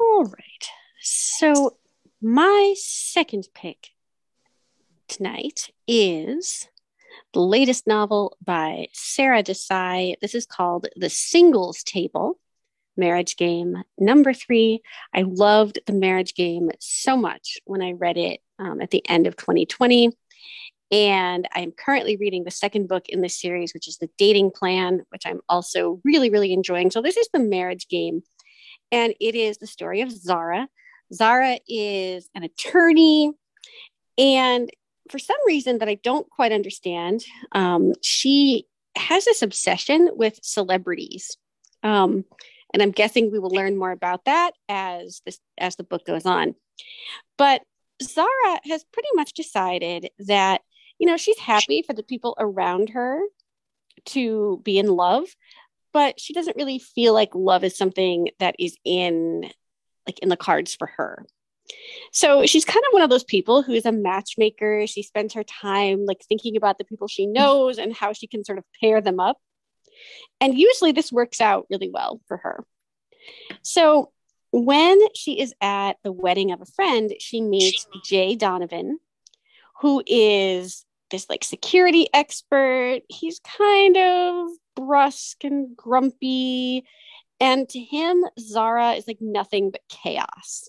[0.00, 0.68] All right.
[1.00, 1.78] So
[2.20, 3.90] my second pick
[5.06, 6.68] tonight is
[7.32, 10.16] the latest novel by Sara Desai.
[10.20, 12.40] This is called The Singles Table
[12.98, 14.82] Marriage Game number three.
[15.14, 19.26] I loved the marriage game so much when I read it um, at the end
[19.26, 20.10] of 2020.
[20.90, 25.02] And I'm currently reading the second book in this series, which is The Dating Plan,
[25.10, 26.90] which I'm also really, really enjoying.
[26.90, 28.22] So, this is the marriage game.
[28.90, 30.66] And it is the story of Zara.
[31.12, 33.32] Zara is an attorney
[34.18, 34.70] and
[35.08, 41.36] for some reason that I don't quite understand, um, she has this obsession with celebrities.
[41.82, 42.24] Um,
[42.72, 46.26] and I'm guessing we will learn more about that as this as the book goes
[46.26, 46.54] on.
[47.36, 47.62] But
[48.02, 50.62] Zara has pretty much decided that,
[50.98, 53.20] you know, she's happy for the people around her
[54.06, 55.24] to be in love,
[55.92, 59.50] but she doesn't really feel like love is something that is in
[60.06, 61.26] like in the cards for her.
[62.12, 64.86] So she's kind of one of those people who is a matchmaker.
[64.86, 68.44] She spends her time like thinking about the people she knows and how she can
[68.44, 69.36] sort of pair them up.
[70.40, 72.64] And usually this works out really well for her.
[73.62, 74.12] So
[74.50, 78.98] when she is at the wedding of a friend, she meets Jay Donovan,
[79.80, 83.00] who is this like security expert.
[83.08, 86.84] He's kind of brusque and grumpy.
[87.40, 90.68] And to him, Zara is like nothing but chaos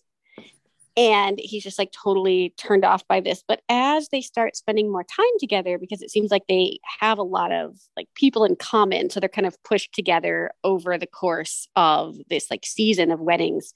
[0.97, 3.43] and he's just like totally turned off by this.
[3.47, 7.23] But as they start spending more time together because it seems like they have a
[7.23, 11.67] lot of like people in common so they're kind of pushed together over the course
[11.75, 13.73] of this like season of weddings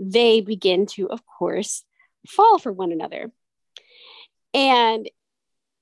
[0.00, 1.84] they begin to of course
[2.28, 3.30] fall for one another.
[4.52, 5.08] And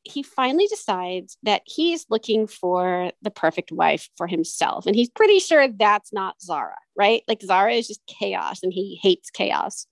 [0.04, 4.86] he finally decides that he's looking for the perfect wife for himself.
[4.86, 7.22] And he's pretty sure that's not zara right?
[7.28, 9.86] Like zara is just chaos and he hates chaos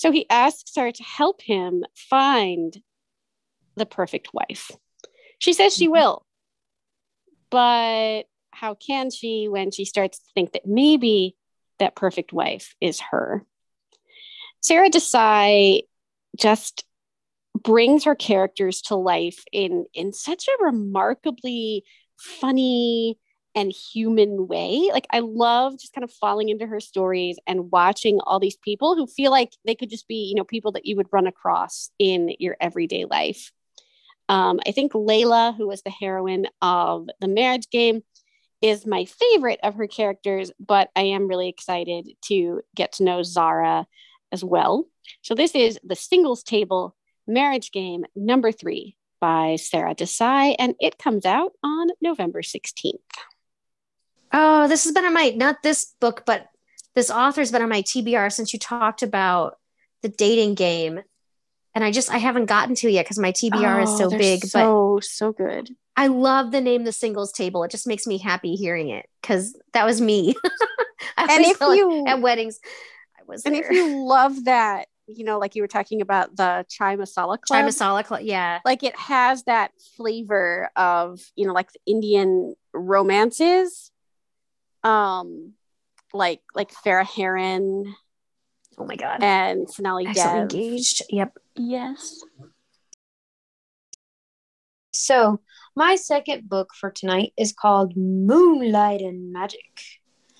[0.00, 2.74] so he asks her to help him find
[3.76, 4.70] the perfect wife.
[5.38, 5.92] She says she mm-hmm.
[5.92, 6.26] will,
[7.50, 11.36] but how can she when she starts to think that maybe
[11.80, 13.44] that perfect wife is her?
[14.62, 15.82] Sara Desai
[16.34, 16.86] just
[17.62, 21.84] brings her characters to life in in such a remarkably
[22.16, 23.18] funny
[23.54, 24.90] and human way.
[24.92, 28.94] Like I love just kind of falling into her stories and watching all these people
[28.94, 31.90] who feel like they could just be, you know, people that you would run across
[31.98, 33.50] in your everyday life.
[34.28, 38.02] Um, I think Layla, who was the heroine of the marriage game,
[38.62, 43.22] is my favorite of her characters, but I am really excited to get to know
[43.22, 43.86] Zara
[44.30, 44.86] as well.
[45.22, 46.94] So this is the singles table
[47.26, 52.98] marriage game number three by Sara Desai, and it comes out on November 16th.
[54.32, 56.46] Oh, this has been on my not this book, but
[56.94, 59.56] this author's been on my TBR since you talked about
[60.02, 61.00] the dating game.
[61.74, 64.06] And I just I haven't gotten to it yet because my TBR oh, is so
[64.06, 64.44] oh, big.
[64.44, 65.70] So but so good.
[65.96, 67.62] I love the name the singles table.
[67.62, 70.34] It just makes me happy hearing it because that was me.
[71.16, 72.58] and if you at weddings,
[73.18, 73.44] I was.
[73.44, 73.64] And there.
[73.64, 77.46] if you love that, you know, like you were talking about the chai masala club.
[77.46, 78.60] Chai masala club, yeah.
[78.64, 83.89] Like it has that flavor of you know, like the Indian romances
[84.82, 85.54] um
[86.12, 87.94] like like Farah Heron.
[88.78, 89.22] Oh my god.
[89.22, 91.02] And Sonali engaged.
[91.10, 91.36] Yep.
[91.56, 92.20] Yes.
[94.92, 95.40] So
[95.76, 99.60] my second book for tonight is called Moonlight and Magic.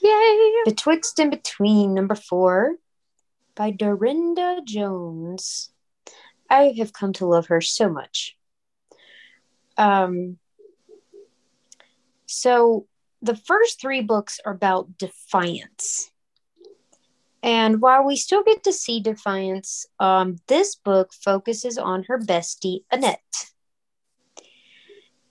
[0.03, 0.53] Yay!
[0.65, 2.77] Betwixt and Between, number four,
[3.55, 5.71] by Darynda Jones.
[6.49, 8.37] I have come to love her so much.
[9.77, 10.39] Um,
[12.27, 12.87] so
[13.23, 16.11] the first three books are about defiance.
[17.43, 22.85] And while we still get to see Defiance, um, this book focuses on her bestie,
[22.91, 23.51] Annette.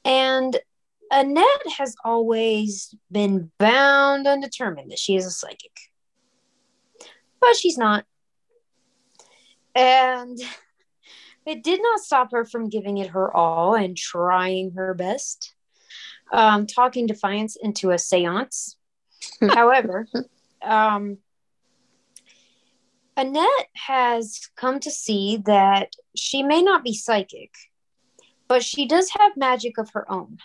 [0.04, 0.58] And
[1.12, 1.46] Annette
[1.78, 5.78] has always been bound and determined that she is a psychic.
[7.40, 8.06] But she's not.
[9.76, 10.40] And
[11.46, 15.54] it did not stop her from giving it her all and trying her best
[16.32, 18.76] um, talking defiance into a seance.
[19.42, 20.08] However,
[20.62, 21.18] um,
[23.18, 27.54] Annette has come to see that she may not be psychic,
[28.48, 30.38] but she does have magic of her own.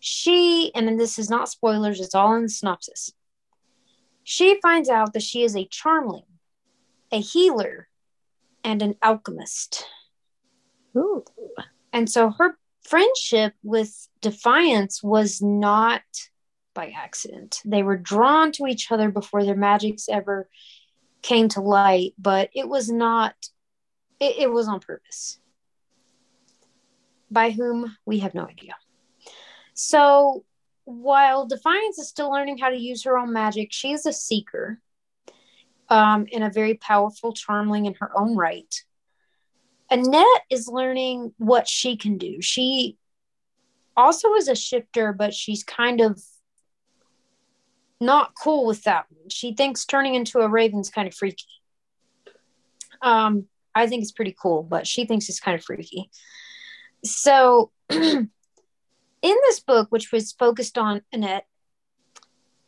[0.00, 3.12] She, and this is not spoilers, it's all in the synopsis.
[4.24, 6.26] She finds out that she is a charmling,
[7.10, 7.88] a healer,
[8.62, 9.86] and an alchemist.
[10.96, 11.24] Ooh.
[11.92, 12.58] And so her
[12.88, 16.02] friendship with Defiance was not
[16.74, 17.60] by accident.
[17.64, 20.48] They were drawn to each other before their magics ever
[21.22, 23.34] came to light, but it was not,
[24.20, 25.38] it, it was on purpose.
[27.30, 28.74] By whom we have no idea.
[29.74, 30.44] So
[30.84, 34.80] while Defiance is still learning how to use her own magic, she is a seeker
[35.90, 38.82] um, and a very powerful charmling in her own right.
[39.90, 42.40] Annette is learning what she can do.
[42.40, 42.96] She
[43.96, 46.20] also is a shifter, but she's kind of
[48.00, 51.46] not cool with that She thinks turning into a raven's kind of freaky.
[53.02, 56.10] Um, I think it's pretty cool, but she thinks it's kind of freaky.
[57.04, 58.28] So, in
[59.22, 61.46] this book, which was focused on Annette,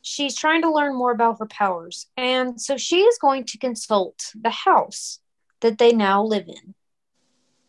[0.02, 2.06] she's trying to learn more about her powers.
[2.16, 5.20] And so she is going to consult the house
[5.60, 6.74] that they now live in,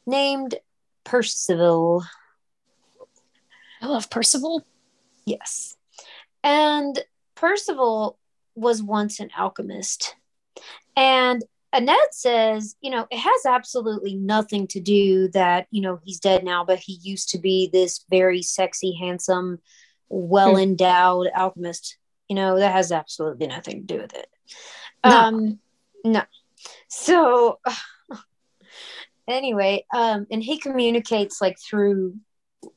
[0.05, 0.55] named
[1.03, 2.03] Percival.
[3.81, 4.65] I love Percival.
[5.25, 5.75] Yes.
[6.43, 6.99] And
[7.35, 8.17] Percival
[8.55, 10.15] was once an alchemist.
[10.95, 16.19] And Annette says, you know, it has absolutely nothing to do that, you know, he's
[16.19, 19.59] dead now, but he used to be this very sexy, handsome,
[20.09, 21.97] well endowed alchemist.
[22.27, 24.27] You know, that has absolutely nothing to do with it.
[25.03, 25.11] No.
[25.11, 25.59] Um,
[26.03, 26.23] no.
[26.87, 27.59] So,
[29.31, 32.15] anyway, um, and he communicates like through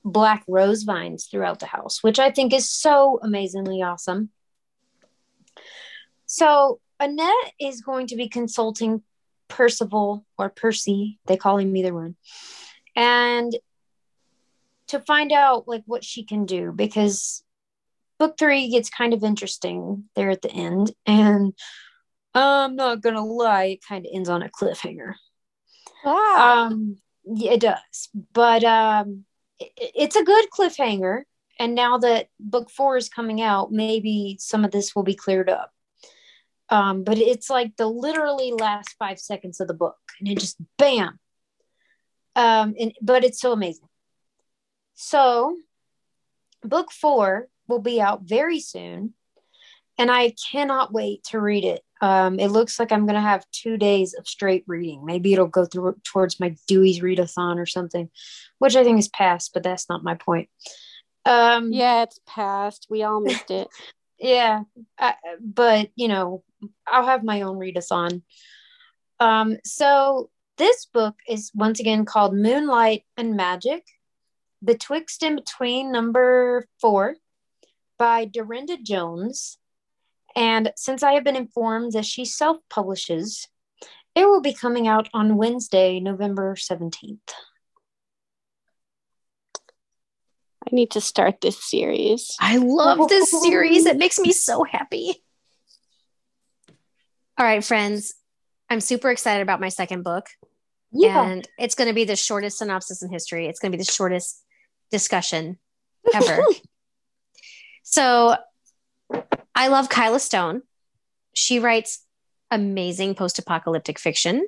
[0.04, 4.30] black rose vines throughout the house, which I think is so amazingly awesome.
[6.26, 9.02] So Annette is going to be consulting
[9.48, 12.16] Percival or Percy, they call him either one,
[12.96, 13.54] and
[14.88, 17.42] to find out like what she can do because
[18.18, 21.52] book three gets kind of interesting there at the end, and
[22.34, 25.14] I'm not gonna lie, it kind of ends on a cliffhanger.
[26.04, 26.66] Ah.
[26.66, 29.24] Um, it does, but um,
[29.58, 31.22] it, it's a good cliffhanger.
[31.58, 35.48] And now that book four is coming out, maybe some of this will be cleared
[35.48, 35.70] up.
[36.68, 40.56] Um, but it's like the literally last five seconds of the book, and it just
[40.78, 41.18] bam.
[42.34, 43.88] Um, and but it's so amazing.
[44.94, 45.56] So,
[46.62, 49.14] book four will be out very soon,
[49.98, 51.83] and I cannot wait to read it.
[52.00, 55.04] Um, it looks like I'm going to have two days of straight reading.
[55.04, 58.10] Maybe it'll go through towards my Dewey's readathon or something,
[58.58, 60.48] which I think is past, but that's not my point.
[61.24, 62.86] Um, yeah, it's past.
[62.90, 63.68] We all missed it.
[64.18, 64.62] yeah,
[64.98, 66.42] I, but you know,
[66.86, 68.22] I'll have my own readathon.
[69.20, 73.84] Um, so this book is once again called Moonlight and Magic,
[74.62, 77.16] Betwixt and Between number four
[77.98, 79.58] by Darynda Jones.
[80.36, 83.48] And since I have been informed that she self publishes,
[84.14, 87.18] it will be coming out on Wednesday, November 17th.
[90.66, 92.36] I need to start this series.
[92.40, 93.42] I love this oh.
[93.42, 93.86] series.
[93.86, 95.22] It makes me so happy.
[97.36, 98.14] All right, friends.
[98.70, 100.26] I'm super excited about my second book.
[100.90, 101.22] Yeah.
[101.22, 103.46] And it's going to be the shortest synopsis in history.
[103.46, 104.42] It's going to be the shortest
[104.90, 105.58] discussion
[106.14, 106.42] ever.
[107.82, 108.36] so
[109.54, 110.62] I love Kyla Stone.
[111.32, 112.04] She writes
[112.50, 114.46] amazing post apocalyptic fiction.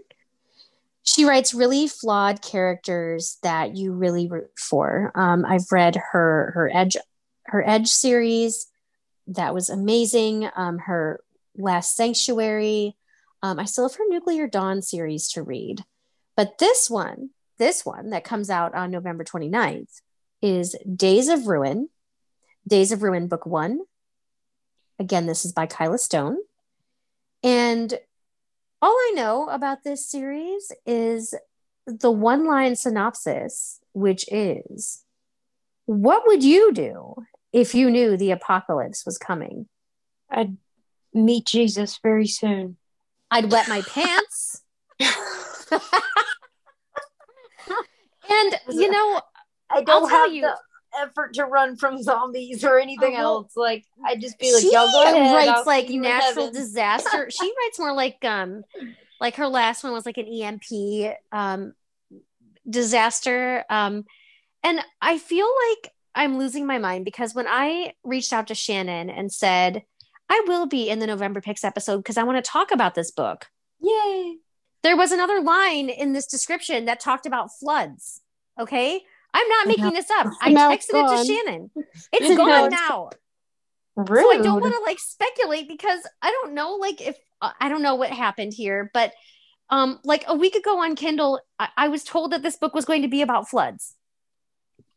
[1.03, 5.13] She writes really flawed characters that you really root for.
[5.15, 6.97] Um, I've read her her Edge
[7.45, 8.67] her Edge series
[9.29, 10.49] that was amazing.
[10.57, 11.21] Um, her
[11.57, 12.97] Last Sanctuary.
[13.43, 15.85] Um, I still have her Nuclear Dawn series to read.
[16.37, 20.01] But this one, this one that comes out on November 29th
[20.43, 21.89] is Days of Ruin,
[22.67, 23.81] Days of Ruin, Book One.
[24.99, 26.39] Again, this is by Kyla Stone.
[27.43, 27.99] And
[28.81, 31.35] all I know about this series is
[31.87, 35.05] the one line synopsis, which is
[35.87, 37.15] What would you do
[37.53, 39.69] if you knew the apocalypse was coming?
[40.31, 40.57] I'd
[41.15, 42.77] meet Jesus very soon.
[43.31, 44.63] I'd wet my pants.
[48.31, 49.21] and you know,
[49.71, 50.57] I I'll don't tell have you- the
[51.01, 53.53] effort to run from zombies or anything Oh, else.
[53.57, 55.35] Like I'd just be like, she y'all go ahead.
[55.49, 57.31] writes like see you in natural disaster.
[57.31, 58.63] she writes more like um,
[59.21, 61.73] like her last one was like an EMP um
[62.69, 63.65] disaster.
[63.71, 64.05] Um,
[64.63, 69.11] and I feel like I'm losing my mind because when I reached out to Shannon
[69.11, 69.83] and said
[70.29, 73.11] I will be in the November Picks episode because I want to talk about this
[73.11, 73.47] book.
[73.81, 74.37] Yay!
[74.83, 78.21] there was another line in this description that talked about floods.
[78.59, 79.01] Okay.
[79.37, 80.29] I'm not making this up.
[80.41, 81.25] I texted it to.
[81.25, 81.71] Shannon.
[82.13, 83.11] It's gone it's now.
[83.97, 84.23] Rude.
[84.23, 87.69] So I don't want to like speculate because I don't know like if uh, I
[87.69, 89.13] don't know what happened here, but
[89.69, 92.87] um like a week ago on Kindle, I, I was told that this book was
[92.87, 93.95] going to be about floods.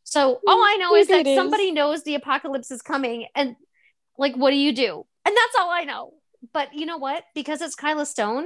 [0.04, 3.56] So all I know is that somebody knows the apocalypse is coming and
[4.18, 5.06] like what do you do?
[5.26, 6.14] And that's all I know.
[6.54, 7.24] But you know what?
[7.36, 8.46] Because it's Kyla Stone,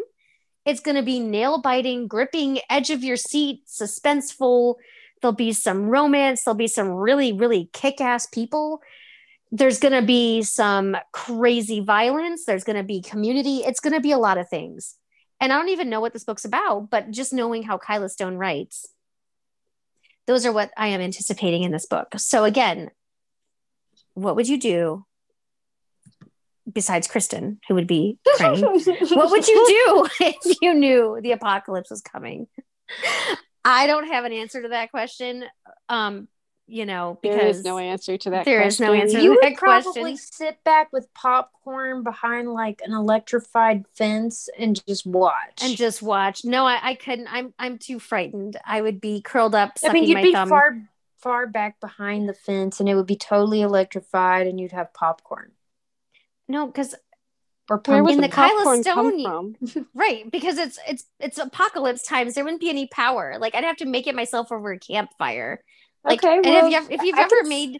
[0.66, 4.76] it's going to be nail biting, gripping, edge of your seat, suspenseful.
[5.24, 6.44] There'll be some romance.
[6.44, 8.82] There'll be some really, really kick ass people.
[9.54, 12.44] There's going to be some crazy violence.
[12.44, 13.60] There's going to be community.
[13.60, 14.96] It's going to be a lot of things.
[15.40, 18.36] And I don't even know what this book's about, but just knowing how Kyla Stone
[18.36, 18.86] writes,
[20.28, 22.10] those are what I am anticipating in this book.
[22.18, 22.92] So, again,
[24.16, 25.06] what would you do
[26.70, 28.62] besides Kristen, who would be praying?
[28.62, 32.48] what would you do if you knew the apocalypse was coming?
[33.66, 35.46] I don't have an answer to that question.
[35.90, 36.28] Um,
[36.66, 38.46] you know, because is no answer to that.
[38.46, 39.20] there is no answer.
[39.20, 40.18] You would probably question.
[40.18, 45.62] sit back with popcorn behind like an electrified fence and just watch.
[45.62, 46.46] and just watch.
[46.46, 47.28] No, I, I couldn't.
[47.30, 48.58] I'm I'm too frightened.
[48.66, 50.48] I would be curled up, I mean, you'd be thumb.
[50.48, 50.78] far
[51.18, 55.52] far back behind the fence, and it would be totally electrified, and you'd have popcorn
[56.48, 56.96] no, because
[57.70, 59.88] or Where would In the, the Kyla popcorn Stone- come from?
[59.94, 62.36] right, because it's it's it's apocalypse times.
[62.36, 63.38] There wouldn't be any power.
[63.40, 65.64] Like I'd have to make it myself over a campfire.
[66.04, 67.80] Like, Okay, and if you've if you've I ever s- made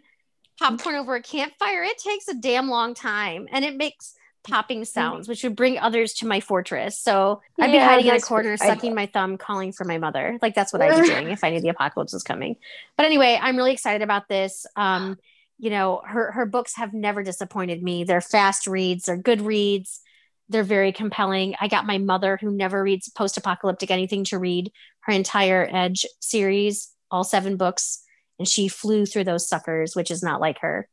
[0.58, 4.14] popcorn over a campfire, it takes a damn long time, and it makes
[4.44, 6.98] popping sounds, which would bring others to my fortress.
[7.00, 9.98] So I'd be Yeah, hiding in a corner, I- sucking my thumb, calling for my
[9.98, 10.38] mother.
[10.42, 12.56] Like that's what I'd be doing if I knew the apocalypse was coming.
[12.96, 14.66] But anyway, I'm really excited about this.
[14.76, 15.18] Um,
[15.58, 18.04] you know, her her books have never disappointed me.
[18.04, 20.00] They're fast reads, they're good reads,
[20.48, 21.54] they're very compelling.
[21.60, 26.90] I got my mother who never reads post-apocalyptic anything to read her entire Edge series,
[27.10, 28.02] all seven books,
[28.38, 30.88] and she flew through those suckers, which is not like her.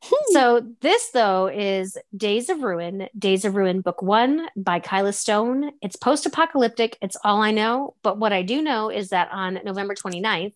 [0.00, 0.32] Hmm.
[0.32, 5.72] so this though is Days of Ruin, Days of Ruin book 1 by Kyla Stone.
[5.82, 9.94] It's post-apocalyptic, it's all I know, but what I do know is that on November
[9.94, 10.54] 29th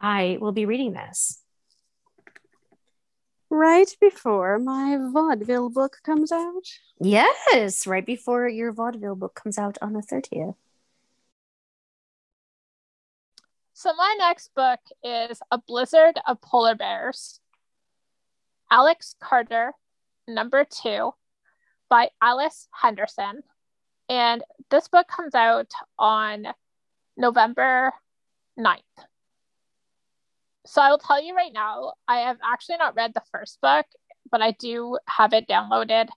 [0.00, 1.40] I will be reading this.
[3.50, 6.66] Right before my vaudeville book comes out.
[7.00, 10.54] Yes, right before your vaudeville book comes out on the 30th.
[13.72, 17.40] So my next book is A Blizzard of Polar Bears.
[18.70, 19.72] Alex Carter,
[20.26, 21.12] number two,
[21.88, 23.42] by Alice Henderson.
[24.08, 26.48] And this book comes out on
[27.16, 27.92] November
[28.58, 28.82] 9th.
[30.68, 33.86] So I will tell you right now, I have actually not read the first book,
[34.30, 36.08] but I do have it downloaded.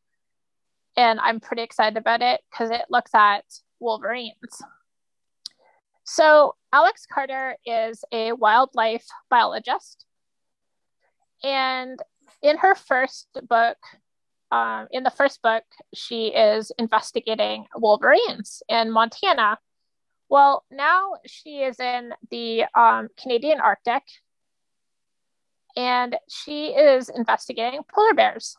[0.98, 3.46] And I'm pretty excited about it because it looks at
[3.80, 4.62] Wolverines.
[6.04, 10.06] So, Alex Carter is a wildlife biologist.
[11.42, 11.98] And
[12.42, 13.78] in her first book,
[14.52, 19.60] um, in the first book, she is investigating wolverines in Montana.
[20.28, 24.04] Well, now she is in the um, Canadian Arctic
[25.76, 28.58] and she is investigating polar bears.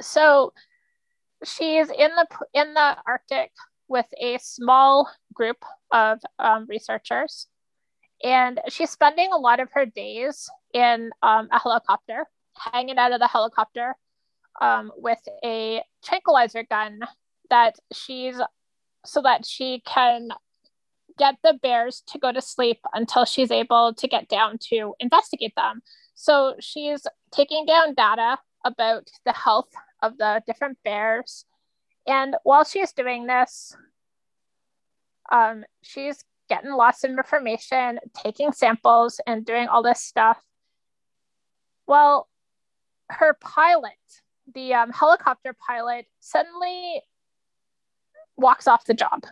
[0.00, 0.52] So
[1.44, 3.52] she's in the in the Arctic
[3.88, 5.58] with a small group
[5.92, 7.46] of um, researchers,
[8.22, 13.20] and she's spending a lot of her days in um, a helicopter, hanging out of
[13.20, 13.94] the helicopter
[14.60, 17.00] um, with a tranquilizer gun
[17.50, 18.40] that she's
[19.04, 20.30] so that she can
[21.18, 25.54] get the bears to go to sleep until she's able to get down to investigate
[25.56, 25.82] them.
[26.14, 29.68] So she's taking down data about the health
[30.02, 31.44] of the different bears.
[32.06, 33.76] And while she's doing this,
[35.30, 40.42] um, she's getting lots of information, taking samples, and doing all this stuff.
[41.86, 42.28] Well,
[43.10, 43.92] her pilot,
[44.54, 47.02] the um, helicopter pilot, suddenly
[48.36, 49.24] walks off the job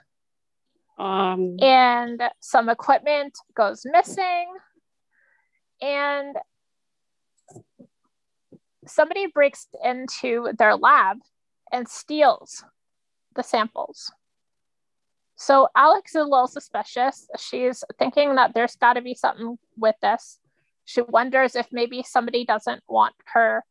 [0.99, 4.55] Um, and some equipment goes missing
[5.81, 6.37] and
[8.87, 11.19] somebody breaks into their lab
[11.71, 12.65] and steals
[13.35, 14.13] the samples.
[15.37, 17.29] So alex is a little suspicious.
[17.39, 20.39] She's thinking that there's got to be something with this.
[20.85, 23.65] She wonders if maybe somebody doesn't want her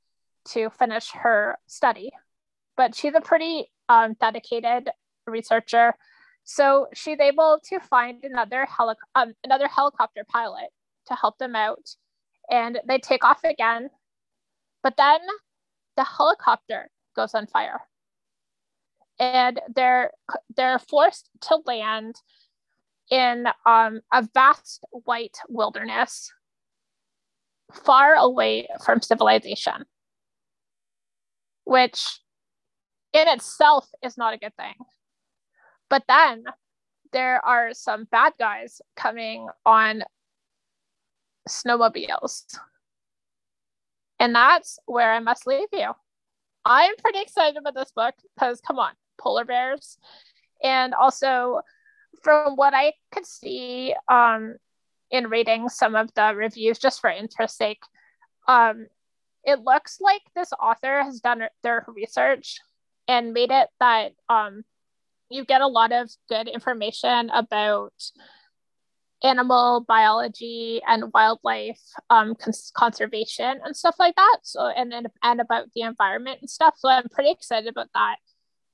[0.50, 2.12] to finish her study
[2.82, 4.90] but she's a pretty um, dedicated
[5.28, 5.94] researcher.
[6.44, 8.68] So she's able to find another
[9.16, 10.70] um, another helicopter pilot
[11.08, 11.96] to help them out,
[12.50, 13.90] and they take off again.
[14.84, 15.20] But then
[15.98, 17.82] the helicopter goes on fire,
[19.20, 20.12] and they're
[20.56, 22.16] they're forced to land
[23.10, 26.32] in um, a vast white wilderness,
[27.74, 29.86] far away from civilization,
[31.66, 32.22] which
[33.14, 34.76] in itself is not a good thing.
[35.90, 36.46] But then
[37.12, 40.04] there are some bad guys coming on
[41.50, 42.44] snowmobiles.
[44.22, 45.90] And that's where I must leave you.
[46.64, 49.98] I'm pretty excited about this book because, come on, polar bears.
[50.64, 51.62] And also,
[52.22, 54.58] from what I could see um,
[55.10, 57.82] in reading some of the reviews, just for interest sake,
[58.48, 58.86] um,
[59.44, 62.60] it looks like this author has done their research
[63.08, 64.62] and made it that um,
[65.32, 67.92] you get a lot of good information about
[69.24, 74.40] animal biology and wildlife um, cons- conservation and stuff like that.
[74.44, 76.76] So and, and and about the environment and stuff.
[76.78, 78.18] So I'm pretty excited about that.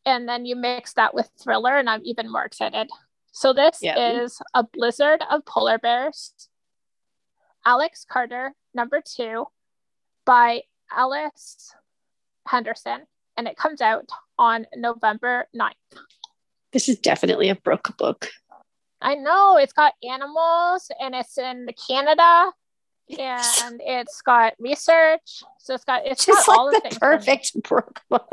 [0.05, 2.87] And then you mix that with thriller, and I'm even more excited.
[3.33, 4.21] So this Yeah.
[4.23, 6.33] is a blizzard of polar bears.
[7.65, 9.45] Alex Carter, number two,
[10.25, 11.73] by Alice
[12.47, 13.01] Henderson,
[13.35, 14.05] and it comes out
[14.39, 15.73] on November 9th.
[16.71, 18.29] This is definitely a Brooke book.
[19.01, 22.51] I know it's got animals and it's in Canada
[23.17, 25.43] and it's got research.
[25.59, 26.99] So it's got it's Just got all like the the things.
[26.99, 27.69] perfect
[28.09, 28.27] book.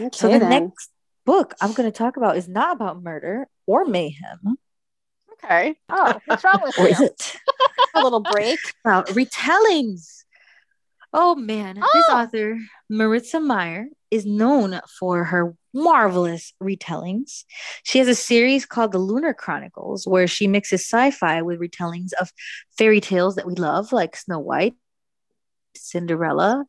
[0.00, 0.48] Okay, So the then.
[0.48, 0.90] next
[1.24, 4.56] book I'm going to talk about is not about murder or mayhem,
[5.44, 6.92] okay, Oh, what's wrong with or you?
[6.94, 7.36] is it?
[7.94, 8.58] a little break.
[8.84, 10.22] about retellings.
[11.12, 12.16] Oh man, this Oh.
[12.16, 12.58] author,
[12.92, 13.86] Marissa Meyer,
[14.16, 17.44] is known for her marvelous retellings.
[17.84, 22.12] She has a series called The Lunar Chronicles, where she mixes sci fi with retellings
[22.20, 22.32] of
[22.76, 24.74] fairy tales that we love, like Snow White,
[25.76, 26.64] Cinderella.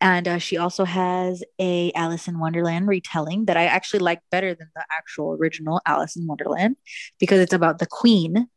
[0.00, 4.54] And uh, she also has a Alice in Wonderland retelling that I actually like better
[4.54, 6.76] than the actual original Alice in Wonderland
[7.18, 8.48] because it's about the queen,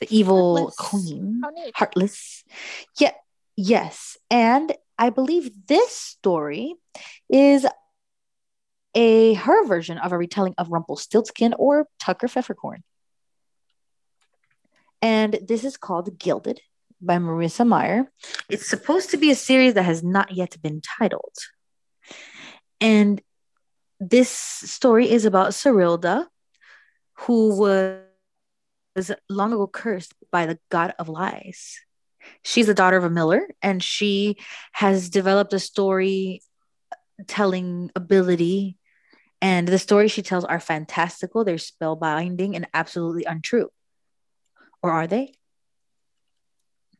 [0.00, 0.76] the evil Heartless.
[0.76, 1.42] queen
[1.74, 2.44] heartless.
[3.00, 3.10] Yeah,
[3.56, 4.16] yes.
[4.30, 4.72] And
[5.02, 6.76] I believe this story
[7.28, 7.66] is
[8.94, 12.84] a her version of a retelling of Rumpelstiltskin or Tucker Pfeffercorn.
[15.00, 16.60] And this is called Gilded
[17.00, 18.12] by Marissa Meyer.
[18.48, 21.36] It's supposed to be a series that has not yet been titled.
[22.80, 23.20] And
[23.98, 26.26] this story is about Serilda,
[27.14, 31.80] who was long ago cursed by the god of lies.
[32.42, 34.36] She's the daughter of a miller, and she
[34.72, 36.42] has developed a story
[37.26, 38.78] telling ability.
[39.40, 43.70] And the stories she tells are fantastical, they're spellbinding and absolutely untrue.
[44.82, 45.34] Or are they?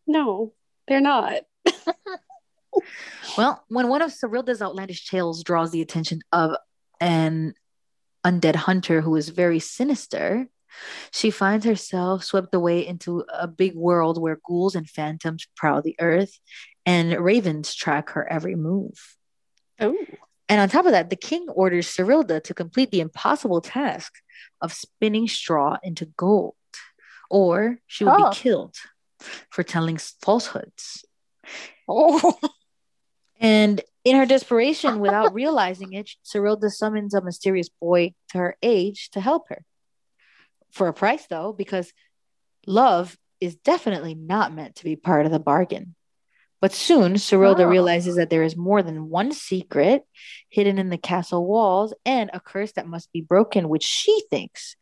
[0.07, 0.53] No,
[0.89, 1.43] they're not.
[3.37, 6.57] Well, when one of Serilda's outlandish tales draws the attention of
[7.01, 7.55] an
[8.25, 10.49] undead hunter who is very sinister,
[11.11, 15.97] she finds herself swept away into a big world where ghouls and phantoms prowl the
[16.01, 16.39] earth
[16.87, 19.16] and ravens track her every move.
[19.81, 19.97] Oh,
[20.49, 24.12] And on top of that, the king orders Serilda to complete the impossible task
[24.61, 26.55] of spinning straw into gold,
[27.31, 28.31] or she will Oh.
[28.31, 28.77] be killed
[29.51, 31.05] for telling falsehoods.
[31.89, 32.39] oh,
[33.41, 39.11] And in her desperation, without realizing it, Serilda summons a mysterious boy to her age
[39.11, 39.64] to help her.
[40.73, 41.93] For a price, though, because
[42.66, 45.95] love is definitely not meant to be part of the bargain.
[46.61, 47.68] But soon, Serilda Oh.
[47.68, 50.05] realizes that there is more than one secret
[50.49, 54.77] hidden in the castle walls and a curse that must be broken, which she thinks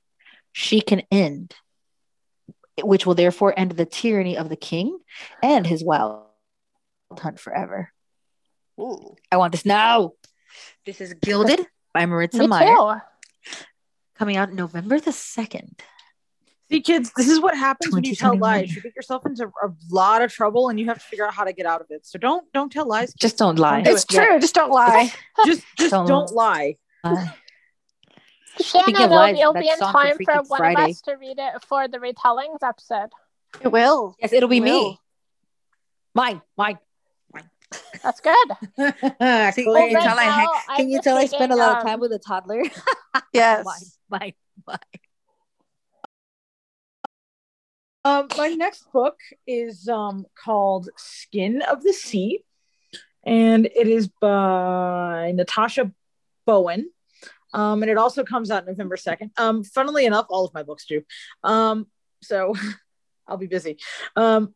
[0.52, 1.54] she can end,
[2.82, 4.98] which will therefore end the tyranny of the king
[5.42, 6.24] and his wild
[7.18, 7.90] hunt forever.
[8.78, 9.16] Ooh.
[9.32, 10.12] I want this now.
[10.84, 13.54] This is Gilded by Marissa Me Meyer, too.
[14.20, 15.80] Coming out November the 2nd.
[16.70, 18.72] See, kids, this is what happens when you tell lies.
[18.76, 21.44] You get yourself into a lot of trouble, and you have to figure out how
[21.44, 22.06] to get out of it.
[22.06, 23.14] So don't don't tell lies.
[23.14, 23.80] Just don't lie.
[23.80, 24.12] do it's it.
[24.12, 24.26] Yeah.
[24.26, 24.38] true.
[24.40, 25.10] Just don't lie.
[25.46, 26.76] just just Don't- don't, lie.
[27.02, 27.34] Lie.
[28.60, 30.82] Shannon, Speaking of it'll, lies, it'll be in song for time for one Friday.
[30.84, 33.08] of us to read it for the retellings episode.
[33.62, 34.14] It will.
[34.20, 34.90] Yes, it'll be Will.
[34.90, 35.00] me.
[36.14, 36.78] Mine, mine.
[38.02, 38.34] That's good.
[39.54, 41.52] See, Well, can you tell I, now, hang- I'm can you just tell I spend
[41.52, 42.62] a lot of um, time with a toddler?
[43.32, 43.64] Yes.
[44.10, 44.32] Mine, mine,
[44.66, 44.78] mine.
[48.04, 52.44] Um, my next book is um called Skin of the Sea,
[53.24, 55.92] and it is by Natasha
[56.46, 56.90] Bowen.
[57.52, 59.30] Um, and it also comes out November 2nd.
[59.36, 61.02] Um, funnily enough, all of my books do.
[61.42, 61.88] Um,
[62.22, 62.54] so
[63.26, 63.78] I'll be busy.
[64.14, 64.54] Um,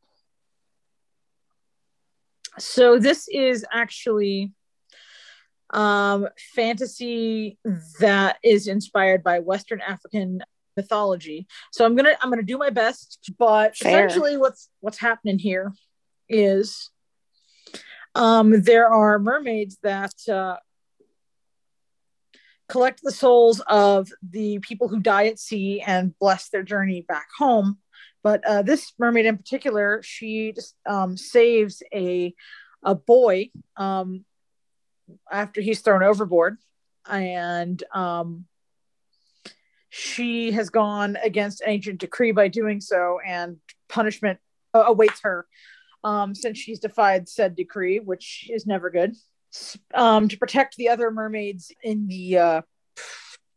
[2.59, 4.53] so this is actually
[5.71, 7.59] um fantasy
[8.01, 10.41] that is inspired by Western African
[10.77, 11.47] mythology.
[11.73, 14.07] So I'm gonna I'm gonna do my best, but Fair.
[14.07, 15.73] essentially what's what's happening here
[16.29, 16.91] is
[18.15, 20.57] um there are mermaids that uh
[22.69, 27.29] collect the souls of the people who die at sea and bless their journey back
[27.37, 27.79] home.
[28.25, 32.35] But uh, this mermaid in particular, she just um, saves a
[32.83, 34.25] a boy um,
[35.31, 36.57] after he's thrown overboard,
[37.09, 38.47] and um,
[39.91, 43.59] she has gone against ancient decree by doing so, and
[43.89, 44.41] punishment
[44.73, 45.47] awaits her
[46.03, 49.15] um, since she's defied said decree, which is never good.
[49.93, 52.63] Um, to protect the other mermaids in the uh,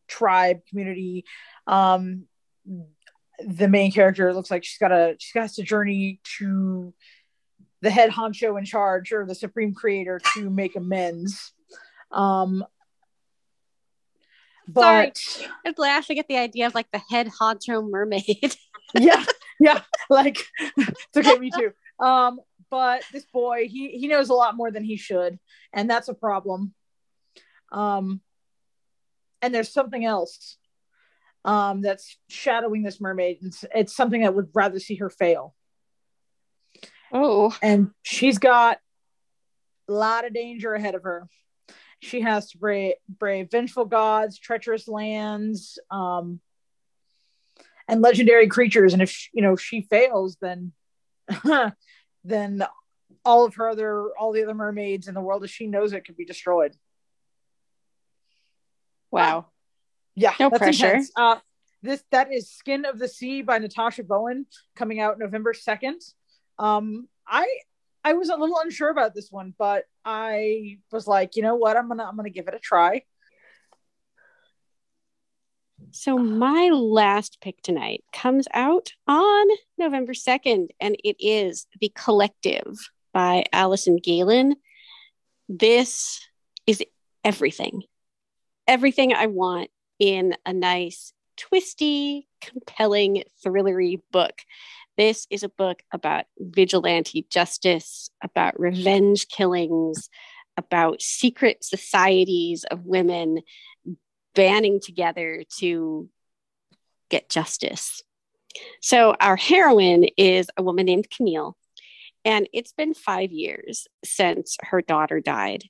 [0.07, 1.26] tribe community,
[1.65, 2.26] um,
[3.45, 6.93] the main character looks like she's got a she has got to journey to
[7.81, 11.53] the head honcho in charge or the supreme creator to make amends.
[12.11, 12.63] Um,
[14.73, 15.07] Sorry.
[15.07, 18.55] but I'm laughing at the idea of like the head honcho mermaid.
[18.95, 19.23] yeah,
[19.59, 20.43] yeah, like
[20.77, 21.71] it's okay, me too.
[22.03, 25.39] Um, but this boy, he he knows a lot more than he should,
[25.73, 26.73] and that's a problem.
[27.71, 28.21] Um,
[29.41, 30.57] and there's something else
[31.47, 33.39] um, that's shadowing this mermaid.
[33.41, 35.55] It's, it's something that would rather see her fail.
[37.11, 38.79] Oh, and she's got
[39.87, 41.29] a lot of danger ahead of her.
[42.01, 46.41] She has to brave, brave vengeful gods, treacherous lands, um,
[47.87, 48.91] and legendary creatures.
[48.91, 50.73] And if she, you know she fails, then
[52.25, 52.61] then
[53.23, 56.05] all of her other all the other mermaids in the world as she knows it
[56.05, 56.75] could be destroyed.
[59.09, 59.47] Wow.
[60.18, 60.99] Yeah, no pressure.
[61.15, 61.38] Uh,
[61.84, 66.01] this that is Skin of the Sea by Natasha Bowen coming out November second.
[66.57, 67.47] Um, I
[68.03, 71.78] I was a little unsure about this one, but I was like, you know what,
[71.78, 73.03] I'm gonna I'm gonna give it a try.
[75.91, 79.47] So my last pick tonight comes out on
[79.78, 82.76] November 2nd, and it is The Collective
[83.13, 84.55] by Alison Gaylin.
[85.47, 86.20] This
[86.65, 86.84] is
[87.24, 87.84] everything.
[88.68, 94.41] Everything I want in a nice, twisty, compelling, thrillery book.
[94.97, 100.09] This is a book about vigilante justice, about revenge killings,
[100.57, 103.41] about secret societies of women
[104.33, 106.09] banding together to
[107.09, 108.01] get justice.
[108.81, 111.55] So, our heroine is a woman named Camille,
[112.25, 115.65] and it's been five years since her daughter died.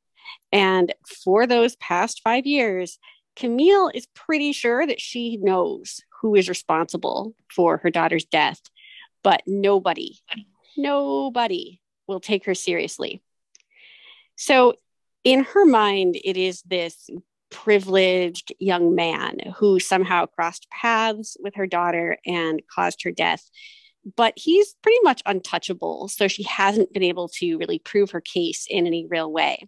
[0.52, 2.98] And for those past five years,
[3.38, 8.60] Camille is pretty sure that she knows who is responsible for her daughter's death,
[9.24, 10.18] but nobody,
[10.76, 13.22] nobody will take her seriously.
[14.36, 14.74] So,
[15.24, 17.12] in her mind, it is this
[17.52, 23.48] privileged young man who somehow crossed paths with her daughter and caused her death.
[24.16, 26.08] But he's pretty much untouchable.
[26.08, 29.68] So she hasn't been able to really prove her case in any real way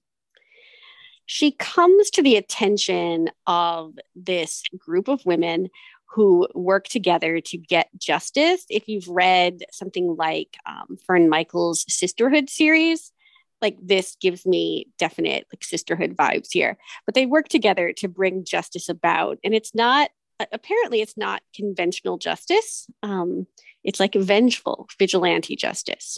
[1.32, 5.70] she comes to the attention of this group of women
[6.08, 8.66] who work together to get justice.
[8.68, 13.12] If you've read something like um, Fern Michaels' Sisterhood series,
[13.62, 16.80] like this gives me definite like sisterhood vibes here.
[17.06, 20.10] But they work together to bring justice about, and it's not
[20.52, 22.88] apparently it's not conventional justice.
[23.04, 23.46] Um,
[23.84, 26.18] it's like vengeful vigilante justice.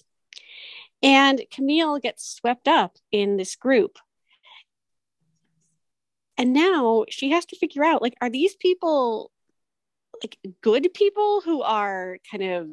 [1.03, 3.97] And Camille gets swept up in this group
[6.41, 9.29] and now she has to figure out like, are these people
[10.23, 12.67] like good people who are kind of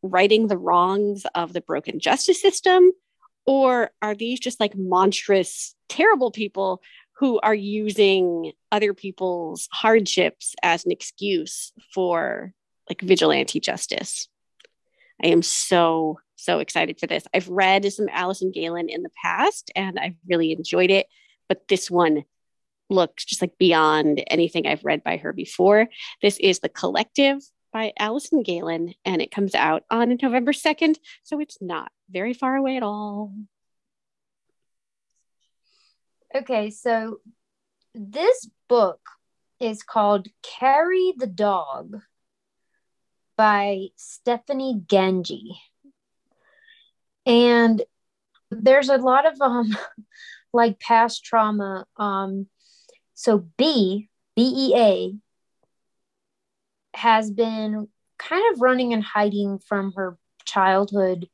[0.00, 2.92] righting the wrongs of the broken justice system?
[3.46, 6.82] Or are these just like monstrous, terrible people
[7.18, 12.52] who are using other people's hardships as an excuse for
[12.88, 14.28] like vigilante justice?
[15.20, 17.24] I am so, so excited for this.
[17.34, 21.08] I've read some Alison Gaylin in the past and I've really enjoyed it
[21.50, 22.22] but this one
[22.88, 25.88] looks just like beyond anything I've read by her before.
[26.22, 27.38] This is The Collective
[27.72, 30.94] by Alison Gaylin, and it comes out on November 2nd,
[31.24, 33.34] so it's not very far away at all.
[36.32, 37.18] Okay, so
[37.96, 39.00] this book
[39.58, 41.96] is called Carry the Dog
[43.36, 45.56] by Stephanie Gangi.
[47.26, 47.82] And
[48.52, 49.76] there's a lot of um
[50.52, 51.86] like past trauma.
[51.96, 52.46] Um,
[53.14, 55.16] so B, BEA,
[56.94, 57.88] has been
[58.18, 61.28] kind of running and hiding from her childhood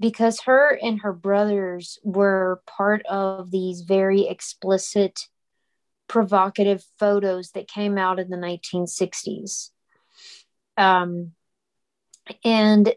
[0.00, 5.20] because her and her brothers were part of these very explicit,
[6.06, 9.70] provocative photos that came out in the 1960s.
[10.76, 11.32] Um,
[12.44, 12.94] and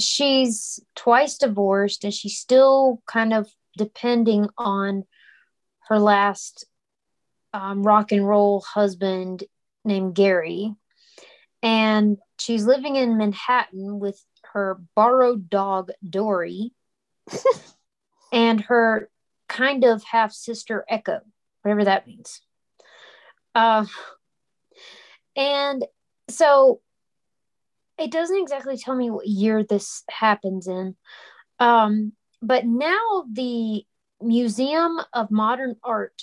[0.00, 5.04] she's twice divorced and she's still kind of depending on
[5.88, 6.66] her last
[7.52, 9.44] um, rock and roll husband
[9.84, 10.74] named Gary.
[11.62, 14.22] And she's living in Manhattan with
[14.52, 16.72] her borrowed dog, Dory,
[18.32, 19.08] and her
[19.48, 21.20] kind of half sister, Echo,
[21.62, 22.40] whatever that means.
[23.54, 23.86] Uh,
[25.34, 25.84] and
[26.28, 26.80] so
[27.98, 30.96] it doesn't exactly tell me what year this happens in.
[31.58, 33.84] Um, but now the
[34.20, 36.22] Museum of Modern Art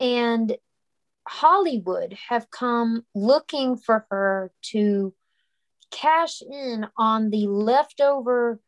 [0.00, 0.56] and
[1.26, 5.14] Hollywood have come looking for her to
[5.92, 8.60] cash in on the leftover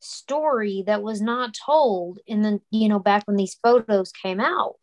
[0.00, 4.76] story that was not told in the you know back when these photos came out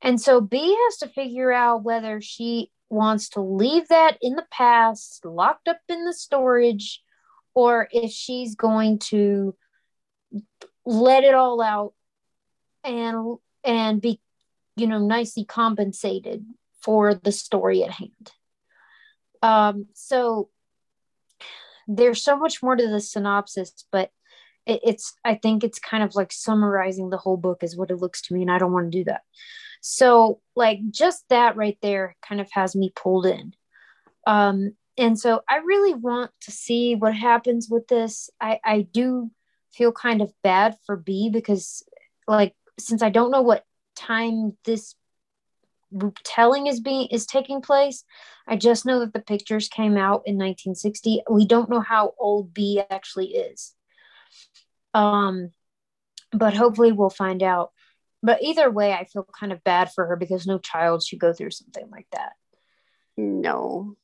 [0.00, 4.46] and so b has to figure out whether she wants to leave that in the
[4.50, 7.02] past, locked up in the storage,
[7.54, 9.54] or if she's going to
[10.84, 11.92] let it all out
[12.84, 14.20] and and be
[14.76, 16.44] you know nicely compensated
[16.82, 18.32] for the story at hand.
[19.42, 20.48] Um so
[21.88, 24.10] there's so much more to the synopsis but
[24.66, 27.96] it, it's i think it's kind of like summarizing the whole book is what it
[27.96, 29.22] looks to me and i don't want to do that
[29.80, 33.54] so like just that right there kind of has me pulled in.
[34.26, 38.28] Um and so i really want to see what happens with this.
[38.40, 39.30] I i do
[39.72, 41.82] feel kind of bad for b because
[42.26, 43.64] like since i don't know what
[43.94, 44.94] time this
[46.24, 48.04] telling is being is taking place
[48.46, 52.52] i just know that the pictures came out in 1960 we don't know how old
[52.52, 53.74] b actually is.
[54.92, 55.50] Um
[56.32, 57.70] but hopefully we'll find out
[58.22, 61.32] but either way i feel kind of bad for her because no child should go
[61.32, 62.32] through something like that
[63.16, 63.96] no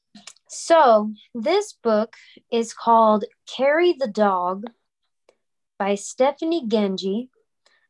[0.48, 2.14] so this book
[2.52, 4.64] is called Carry the dog
[5.78, 7.28] by stephanie Gangi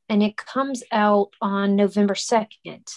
[0.09, 2.89] and it comes out on november 2nd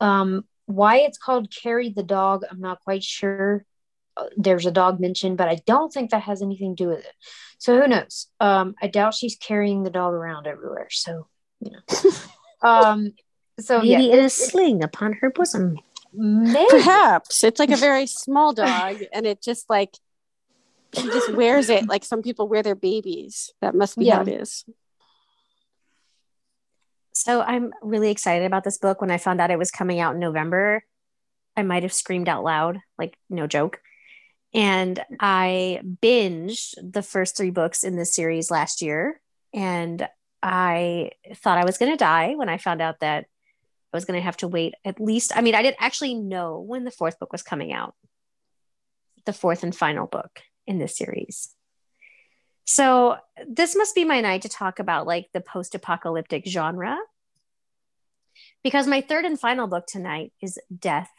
[0.00, 3.64] um, why it's called Carry the Dog, I'm not quite sure.
[4.16, 7.00] Uh, there's a dog mentioned, but I don't think that has anything to do with
[7.00, 7.14] it.
[7.58, 8.26] So who knows?
[8.40, 10.88] Um, I doubt she's carrying the dog around everywhere.
[10.90, 11.26] So,
[11.60, 11.80] you know.
[12.62, 13.14] um,
[13.58, 15.78] so maybe yeah, in a sling upon her bosom.
[16.12, 16.66] maybe.
[16.70, 19.94] Perhaps it's like a very small dog, and it just like
[20.94, 23.52] she just wears it like some people wear their babies.
[23.60, 24.64] That must be how it is.
[27.12, 29.00] So I'm really excited about this book.
[29.00, 30.82] When I found out it was coming out in November,
[31.56, 33.80] I might have screamed out loud, like no joke.
[34.52, 39.20] And I binged the first three books in this series last year.
[39.52, 40.08] And
[40.42, 43.26] I thought I was going to die when I found out that
[43.92, 45.32] I was going to have to wait at least.
[45.34, 47.94] I mean, I didn't actually know when the fourth book was coming out,
[49.26, 51.54] the fourth and final book in this series.
[52.64, 53.16] So
[53.48, 56.96] this must be my night to talk about like the post-apocalyptic genre.
[58.62, 61.10] Because my third and final book tonight is Death,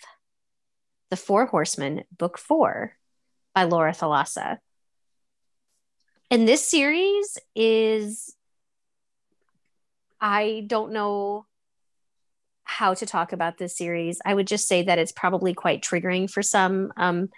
[1.10, 2.96] The Four Horsemen, Book Four
[3.54, 4.60] by Laura Thalassa.
[6.32, 8.34] And this series is,
[10.22, 11.48] I don't know
[12.64, 14.22] how to talk about this series.
[14.24, 16.94] I would just say that it's probably quite triggering for some.
[16.96, 17.30] Um,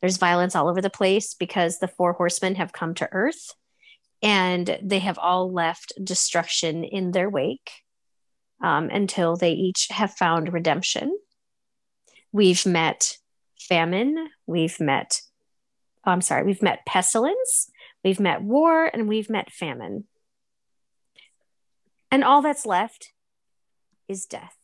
[0.00, 3.54] there's violence all over the place because the four horsemen have come to Earth
[4.22, 7.70] and they have all left destruction in their wake
[8.62, 11.16] um, until they each have found redemption.
[12.32, 13.18] We've met
[13.60, 15.20] famine, we've met,
[16.04, 17.70] oh, I'm sorry, we've met pestilence,
[18.04, 20.04] we've met war, and we've met famine.
[22.12, 23.12] And all that's left
[24.06, 24.56] is death.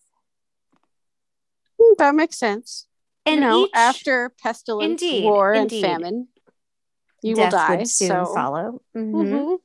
[1.80, 2.86] Hmm, that makes sense.
[3.24, 5.84] And you know, each, after pestilence, Indeed, war, indeed.
[5.84, 6.28] and famine,
[7.22, 7.82] you death will die.
[7.84, 8.34] soon so.
[8.34, 8.82] follow.
[8.94, 9.12] Mhm.
[9.12, 9.56] Mhm.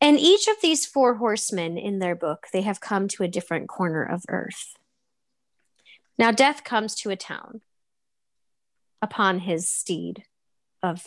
[0.00, 3.68] And each of these four horsemen in their book, they have come to a different
[3.68, 4.74] corner of earth.
[6.18, 7.62] Now, death comes to a town
[9.00, 10.24] upon his steed
[10.82, 11.06] of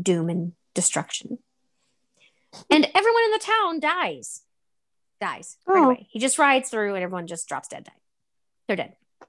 [0.00, 1.38] doom and destruction.
[2.70, 4.42] And everyone in the town dies.
[5.20, 5.84] Dies right Oh.
[5.86, 6.06] away.
[6.10, 7.90] He just rides through and everyone just drops dead.
[8.66, 8.96] They're dead.
[9.20, 9.26] Hmm.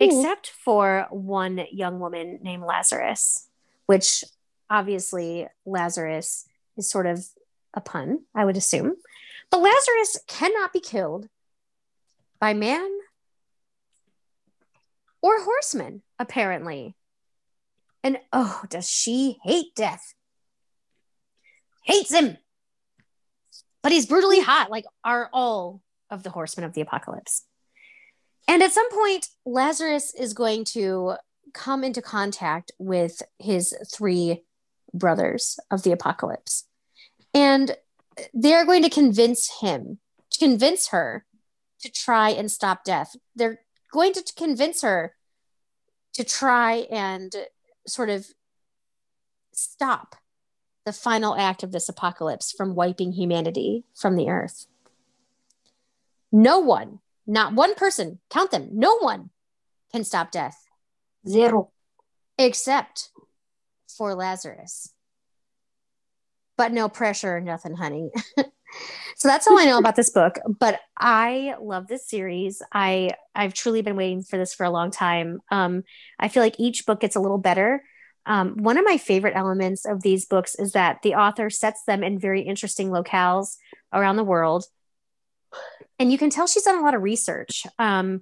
[0.00, 3.48] Except for one young woman named Lazarus,
[3.86, 4.24] which
[4.70, 6.46] obviously Lazarus
[6.76, 7.26] is sort of
[7.74, 8.96] a pun, I would assume.
[9.50, 11.28] But Lazarus cannot be killed
[12.38, 12.90] by man
[15.20, 16.94] or horseman, apparently.
[18.04, 20.14] And oh, does she hate death?
[21.88, 22.36] Hates him.
[23.82, 24.44] But he's brutally hmm.
[24.44, 27.44] hot, like are all of the horsemen of the apocalypse.
[28.46, 31.14] And at some point, Lazarus is going to
[31.52, 34.44] come into contact with his three
[34.94, 36.64] brothers of the apocalypse.
[37.34, 37.76] And
[38.32, 39.98] they're going to convince him,
[40.30, 41.24] to convince her
[41.80, 43.16] to try and stop death.
[43.36, 43.60] They're
[43.92, 45.14] going to convince her
[46.14, 47.34] to try and
[47.86, 48.26] sort of
[49.52, 50.16] stop
[50.88, 54.66] the final act of this apocalypse from wiping humanity from the earth.
[56.32, 59.28] No one, not one person, count them, no one
[59.92, 60.64] can stop death
[61.28, 61.70] Zero.
[62.38, 63.10] except
[63.86, 64.94] for Lazarus.
[66.56, 68.10] But no pressure, nothing, honey.
[69.18, 70.38] so that's all I know about this book.
[70.58, 72.62] But I love this series.
[72.72, 75.40] I I've truly been waiting for this for a long time.
[75.50, 75.84] Um,
[76.18, 77.84] I feel like each book gets a little better.
[78.26, 82.02] Um, one of my favorite elements of these books is that the author sets them
[82.02, 83.56] in very interesting locales
[83.92, 84.66] around the world,
[85.98, 87.66] and you can tell she's done a lot of research.
[87.78, 88.20] Um,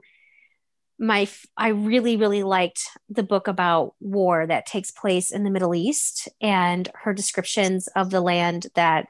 [0.98, 2.80] my I really really liked
[3.10, 8.10] the book about war that takes place in the Middle East and her descriptions of
[8.10, 9.08] the land that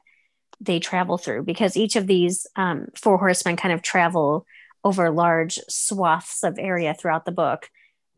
[0.59, 4.45] they travel through because each of these um, four horsemen kind of travel
[4.83, 7.69] over large swaths of area throughout the book,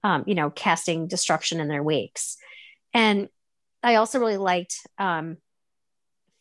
[0.03, 2.37] um, you know, casting destruction in their wakes.
[2.93, 3.29] And
[3.83, 5.37] I also really liked um,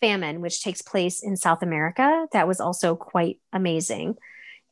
[0.01, 2.27] Famine, which takes place in South America.
[2.33, 4.17] That was also quite amazing.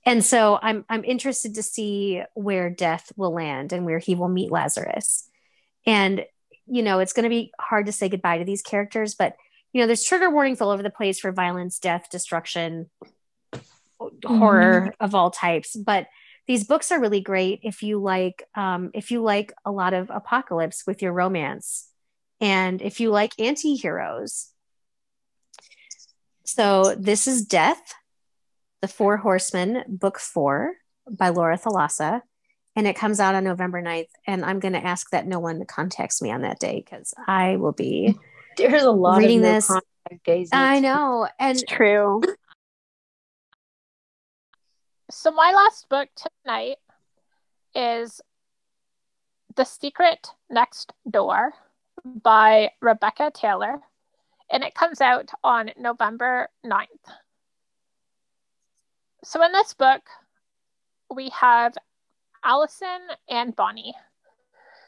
[0.04, 4.28] And so I'm I'm interested to see where death will land and where he will
[4.28, 5.28] meet Lazarus.
[5.84, 6.24] And
[6.66, 9.36] you know, it's going to be hard to say goodbye to these characters, but
[9.72, 12.88] you know, there's trigger warnings all over the place for violence, death, destruction,
[13.52, 14.38] mm-hmm.
[14.38, 15.76] horror of all types.
[15.76, 16.06] But
[16.46, 20.10] these books are really great if you like um, if you like a lot of
[20.10, 21.88] apocalypse with your romance,
[22.40, 24.50] and if you like anti-heroes.
[26.44, 27.94] So this is Death
[28.86, 30.74] the Four Horsemen, Book Four
[31.10, 32.22] by Laura Thalassa.
[32.74, 34.08] And it comes out on November 9th.
[34.26, 37.56] And I'm going to ask that no one contacts me on that day because I
[37.56, 38.16] will be
[38.56, 39.70] There's a lot reading this.
[40.52, 41.26] I know.
[41.38, 42.22] And It's true.
[45.08, 46.78] So my last book tonight
[47.76, 48.20] is
[49.54, 51.52] The Secret Next Door
[52.04, 53.78] by Rebecca Taylor.
[54.50, 56.86] And it comes out on November 9th.
[59.22, 60.02] So in this book,
[61.14, 61.74] we have
[62.44, 63.94] Allison and Bonnie.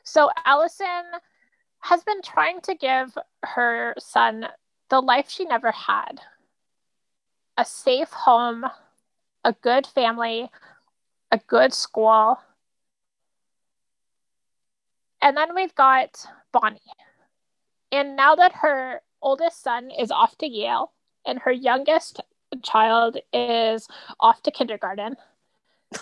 [0.03, 1.05] So Allison
[1.81, 4.49] has been trying to give her son
[4.89, 6.21] the life she never had
[7.57, 8.65] a safe home,
[9.45, 10.51] a good family,
[11.31, 12.39] a good school.
[15.21, 16.81] And then we've got Bonnie.
[17.91, 20.93] And now that her oldest son is off to Yale
[21.27, 22.21] and her youngest
[22.63, 23.89] child is
[24.21, 25.17] off to kindergarten,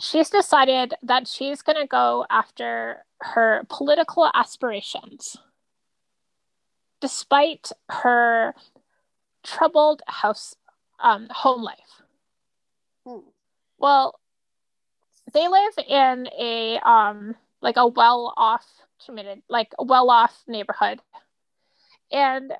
[0.00, 5.36] she's decided that she's going to go after her political aspirations,
[7.00, 8.54] despite her
[9.42, 10.54] troubled house
[10.98, 12.02] um, home life.
[13.78, 14.18] Well,
[15.32, 18.66] they live in a um like a well-off
[19.04, 21.00] community, like a well-off neighborhood,
[22.10, 22.52] and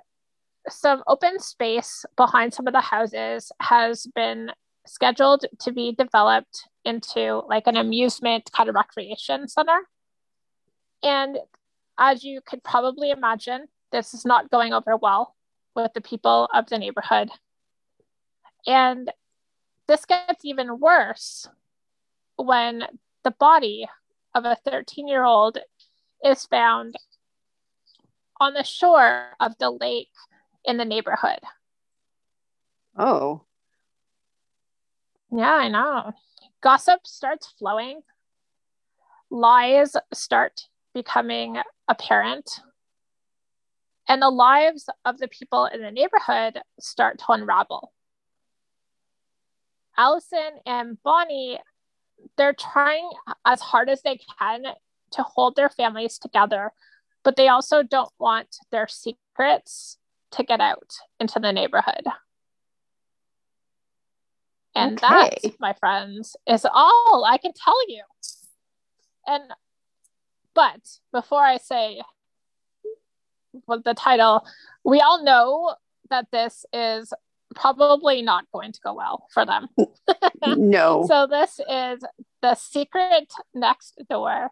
[0.68, 4.52] some open space behind some of the houses has been
[4.86, 9.80] scheduled to be developed into like an amusement kind of recreation center.
[11.02, 11.38] And
[11.98, 15.34] as you could probably imagine, this is not going over well
[15.74, 17.30] with the people of the neighborhood.
[18.66, 19.10] And
[19.90, 21.48] this gets even worse
[22.36, 22.84] when
[23.24, 23.88] the body
[24.36, 25.58] of a 13 year old
[26.24, 26.94] is found
[28.40, 30.12] on the shore of the lake
[30.64, 31.40] in the neighborhood.
[32.96, 33.42] Oh.
[35.32, 36.12] Yeah, I know.
[36.62, 38.02] Gossip starts flowing.
[39.28, 41.56] Lies start becoming
[41.88, 42.48] apparent.
[44.06, 47.92] And the lives of the people in the neighborhood start to unravel.
[50.00, 51.60] Allison and Bonnie,
[52.38, 53.10] they're trying
[53.44, 54.62] as hard as they can
[55.12, 56.72] to hold their families together,
[57.22, 59.98] but they also don't want their secrets
[60.30, 62.06] to get out into the neighborhood.
[64.74, 65.36] And Okay.
[65.42, 68.02] that, my friends, is all I can tell you.
[69.26, 69.52] And
[70.54, 70.80] but
[71.12, 72.00] before I say
[73.66, 74.46] what the title,
[74.82, 75.74] we all know
[76.08, 77.12] that this is
[77.54, 79.68] probably not going to go well for them.
[80.56, 81.04] No.
[81.06, 82.02] So this is
[82.40, 84.48] The Secret Next Door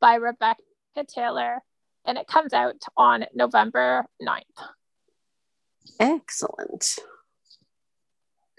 [0.00, 0.60] by Rebecca
[1.06, 1.62] Taylor,
[2.04, 4.42] and it comes out on November 9th.
[6.00, 6.98] Excellent.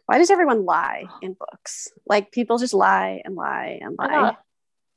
[0.05, 1.89] Why does everyone lie in books?
[2.07, 4.35] Like people just lie and lie and lie.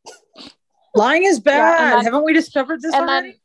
[0.94, 1.56] Lying is bad.
[1.56, 3.40] Yeah, and then- Haven't we discovered this and already?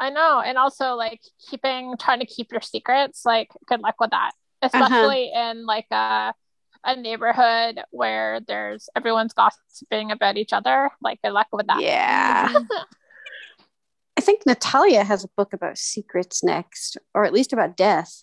[0.00, 3.96] Then I know, and also like keeping trying to keep your secrets, like good luck
[4.00, 4.32] with that.
[4.62, 4.82] Uh-huh.
[4.82, 6.34] Especially in like a
[6.82, 10.90] a neighborhood where there's everyone's gossiping about each other.
[11.00, 11.80] Like good luck with that.
[11.80, 12.52] Yeah.
[14.16, 18.20] I think Natalia has a book about secrets next, or at least about death.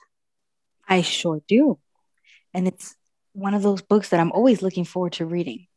[0.88, 1.80] I sure do.
[2.54, 2.96] And it's
[3.34, 5.68] one of those books that I'm always looking forward to reading.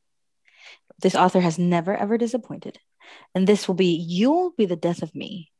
[1.00, 2.78] This author has never ever disappointed.
[3.34, 5.50] And this will be You'll Be the Death of Me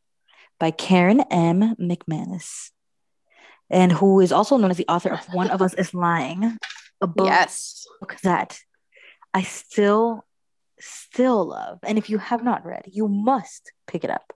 [0.61, 1.75] by Karen M.
[1.77, 2.71] McManus.
[3.71, 6.59] And who is also known as the author of One of Us is Lying,
[7.01, 7.87] a book Yes.
[8.23, 8.61] that
[9.33, 10.25] I still,
[10.79, 11.79] still love.
[11.83, 14.33] And if you have not read, you must pick it up.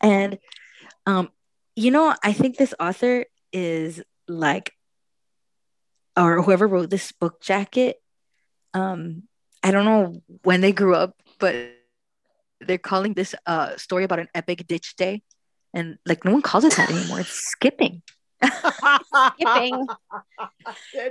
[0.00, 0.38] And,
[1.06, 1.30] um,
[1.74, 4.72] you know, I think this author is like,
[6.16, 7.96] or whoever wrote this book jacket,
[8.74, 9.22] um,
[9.62, 11.54] I don't know when they grew up, but
[12.60, 15.22] they're calling this uh story about an epic ditch day.
[15.74, 17.20] And like no one calls it that anymore.
[17.20, 18.02] It's skipping.
[18.42, 19.86] Skipping.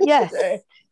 [0.00, 0.34] Yes.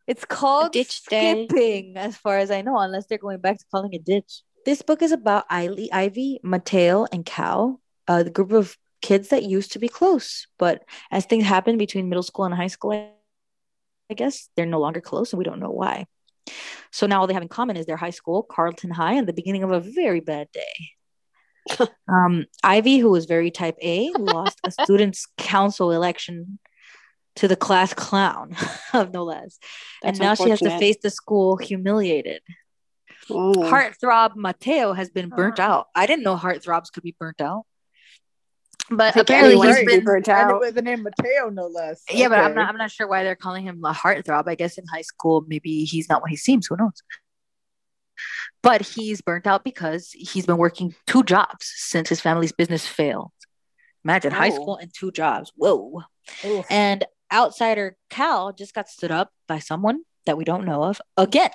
[0.07, 1.45] It's called ditch day.
[1.47, 4.41] skipping, as far as I know, unless they're going back to calling it ditch.
[4.65, 9.43] This book is about Ivy, Ivy, Mateo, and Cal, uh, the group of kids that
[9.43, 13.11] used to be close, but as things happen between middle school and high school, I-
[14.09, 16.07] I guess they're no longer close, and we don't know why.
[16.97, 19.33] So now all they have in common is their high school, Carlton High, and the
[19.33, 21.87] beginning of a very bad day.
[22.07, 26.57] um, Ivy, who was very type A, lost a students' council election
[27.35, 28.55] to the class clown
[28.95, 29.59] of no less,
[30.03, 32.41] and now she has to face the school humiliated.
[33.29, 33.69] Mm.
[33.69, 35.89] Heartthrob Mateo has been burnt out.
[35.93, 37.66] I didn't know heartthrobs could be burnt out,
[38.89, 40.07] but apparently he's been.
[40.07, 42.03] And with the name Mateo, no less.
[42.09, 42.69] Yeah, but I'm not.
[42.69, 44.47] I'm not sure why they're calling him a heartthrob.
[44.47, 46.67] I guess in high school, maybe he's not what he seems.
[46.67, 47.01] Who knows?
[48.63, 53.31] But he's burnt out because he's been working two jobs since his family's business failed.
[54.03, 54.55] Imagine high Oh.
[54.55, 55.51] school and two jobs.
[55.55, 56.03] Whoa.
[56.45, 56.65] Oof.
[56.69, 61.51] And outsider Cal just got stood up by someone that we don't know of again.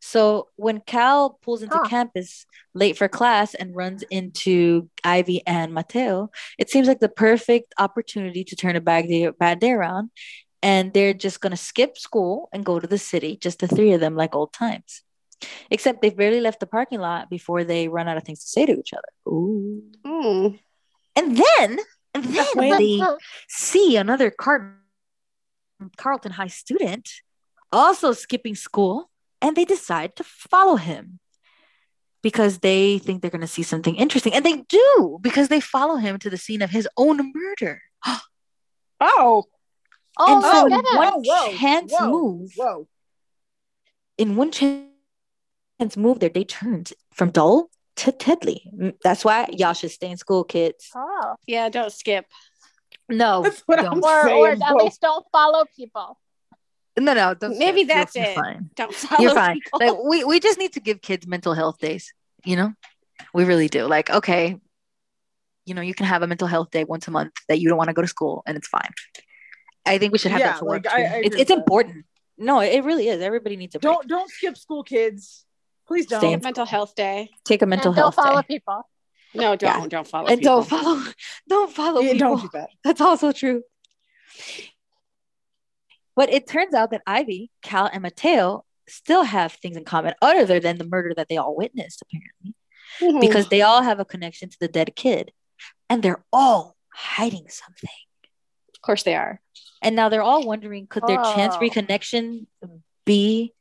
[0.00, 1.88] So when Cal pulls into Huh.
[1.88, 7.74] campus late for class and runs into Ivy and Mateo, it seems like the perfect
[7.78, 10.10] opportunity to turn a bad day, bad day around.
[10.62, 13.92] And they're just going to skip school and go to the city, just the three
[13.92, 15.02] of them, like old times.
[15.70, 18.66] Except they've barely left the parking lot before they run out of things to say
[18.66, 19.08] to each other.
[19.32, 19.82] Ooh.
[20.04, 20.58] Mm.
[21.16, 21.78] And then,
[22.14, 23.00] and then they
[23.48, 24.76] see another Car-
[25.96, 27.08] Carlton High student
[27.72, 29.09] also skipping school,
[29.42, 31.18] and they decide to follow him
[32.22, 34.34] because they think they're going to see something interesting.
[34.34, 37.82] And they do because they follow him to the scene of his own murder.
[39.00, 39.44] Oh,
[40.18, 40.96] Oh, and oh, so I get it.
[40.96, 42.88] one Oh, whoa, chance whoa, move, whoa.
[44.18, 48.70] in one chance move, their day turns from dull to deadly.
[49.02, 50.90] That's why y'all should stay in school, kids.
[50.94, 51.36] Oh.
[51.46, 52.26] Yeah, don't skip.
[53.08, 54.04] No, That's what don't.
[54.04, 56.18] I'm Or, or at least don't follow people.
[56.98, 57.34] No, no.
[57.34, 57.88] Don't Maybe skip.
[57.88, 58.34] You're- that's you're it.
[58.34, 58.70] Fine.
[58.76, 59.60] Don't follow You're fine.
[59.60, 59.78] people.
[59.80, 62.12] Like we, we just need to give kids mental health days,
[62.44, 62.72] you know?
[63.34, 63.84] We really do.
[63.86, 64.58] Like, okay,
[65.66, 67.78] you know, you can have a mental health day once a month that you don't
[67.78, 68.90] want to go to school and it's fine.
[69.86, 70.88] I think we should have Yeah, that for like, too.
[70.92, 71.58] I- I it's it's with that.
[71.58, 72.04] important.
[72.38, 73.20] No, it really is.
[73.20, 73.92] Everybody needs a break.
[73.94, 75.44] Don't don't skip school, kids.
[75.86, 76.20] Please don't.
[76.20, 77.28] Stay in mental health day.
[77.44, 78.22] take a mental health day.
[78.22, 78.46] don't follow day.
[78.48, 78.82] people.
[79.34, 79.80] No, don't.
[79.82, 79.86] Yeah.
[79.88, 80.56] Don't follow And people.
[80.56, 81.02] don't follow
[81.48, 82.28] don't follow Yeah, people.
[82.36, 82.70] don't do that.
[82.82, 83.62] That's also true.
[86.20, 90.60] But it turns out that Ivy, Cal, and Mateo still have things in common other
[90.60, 92.54] than the murder that they all witnessed, apparently.
[93.00, 93.20] Mhm.
[93.22, 95.32] because they all have a connection to the dead kid
[95.88, 97.88] and they're all hiding something.
[98.74, 99.40] of course they are.
[99.80, 101.60] And now they're all wondering could their chance Oh.
[101.60, 102.46] reconnection
[103.06, 103.54] be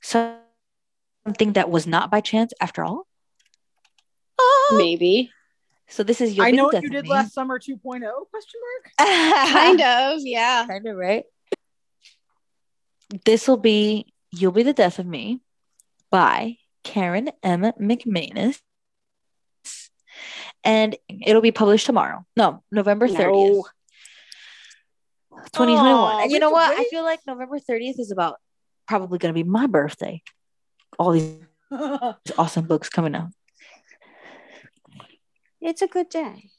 [0.00, 3.08] something that was not by chance after all?
[4.38, 4.74] Oh.
[4.78, 5.32] Maybe.
[5.88, 8.84] So this is your I know what you did last summer 2.0 question mark.
[8.98, 10.20] Kind of.
[10.22, 10.66] Yeah.
[10.66, 11.24] kind of right.
[13.24, 15.40] This will be You'll Be the Death of Me
[16.10, 17.62] by Karen M.
[17.80, 18.58] McManus.
[20.64, 22.24] And it'll be published tomorrow.
[22.36, 23.16] No, November 30th.
[23.18, 23.64] No.
[25.52, 25.86] 2021.
[25.86, 26.86] Aw, and you know have to what?
[26.86, 28.36] I feel like November 30th is about
[28.88, 30.22] probably going to be my birthday.
[30.98, 31.36] All these
[32.38, 33.28] awesome books coming out.
[35.60, 36.50] It's a good day.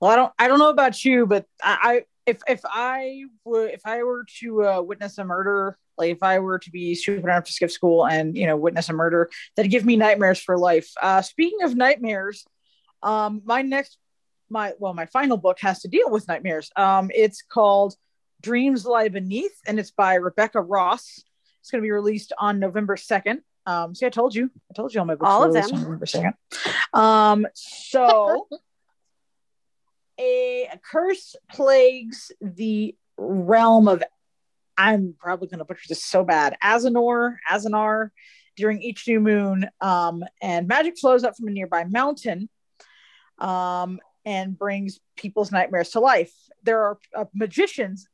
[0.00, 3.66] Well, I don't I don't know about you, but I, I if if I were
[3.66, 7.24] if I were to uh, witness a murder, like if I were to be stupid
[7.24, 10.56] enough to skip school and you know witness a murder, that'd give me nightmares for
[10.58, 10.90] life.
[11.00, 12.44] Uh, speaking of nightmares,
[13.02, 13.98] um, my next
[14.48, 16.70] my well my final book has to deal with nightmares.
[16.76, 17.94] Um, it's called
[18.40, 21.24] Dreams Lie Beneath, and it's by Rebecca Ross.
[21.60, 23.42] It's going to be released on November second.
[23.66, 25.64] Um, see, I told you, I told you all my books All of them.
[25.72, 26.34] on November second.
[26.92, 28.48] Um, so
[30.22, 34.02] a curse plagues the realm of
[34.76, 36.56] I'm probably going to butcher this so bad.
[36.62, 38.10] Azanor, Azanar,
[38.56, 42.48] during each new moon, um, and magic flows up from a nearby mountain,
[43.38, 46.32] um, and brings people's nightmares to life.
[46.62, 48.08] There are uh, magicians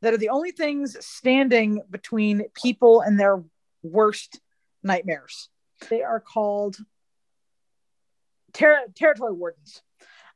[0.00, 3.42] that are the only things standing between people and their
[3.82, 4.40] worst
[4.82, 5.48] nightmares.
[5.90, 6.76] They are called
[8.52, 9.82] ter- territory wardens.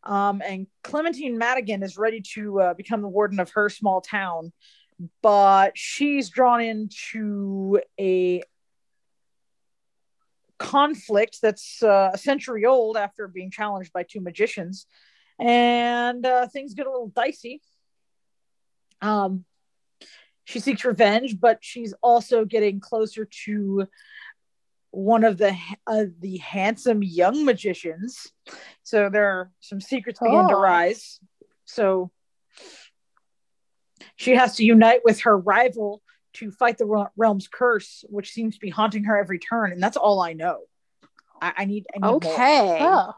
[0.04, 4.52] Um, and Clementine Madigan is ready to uh, become the warden of her small town,
[5.22, 8.42] but she's drawn into a
[10.58, 14.86] conflict that's uh, a century old after being challenged by two magicians,
[15.38, 17.60] and uh, things get a little dicey.
[19.00, 19.44] Um,
[20.44, 23.86] she seeks revenge, but she's also getting closer to
[24.92, 28.30] one of the uh, the handsome young magicians.
[28.84, 30.60] So there are some secrets begin to Oh.
[30.60, 31.18] rise.
[31.64, 32.10] So
[34.16, 36.02] she has to unite with her rival
[36.34, 39.96] to fight the realm's curse, which seems to be haunting her every turn, and that's
[39.96, 40.60] all I know.
[41.40, 42.16] I, I need, I need more.
[42.16, 42.78] Okay.
[42.80, 43.12] Oh,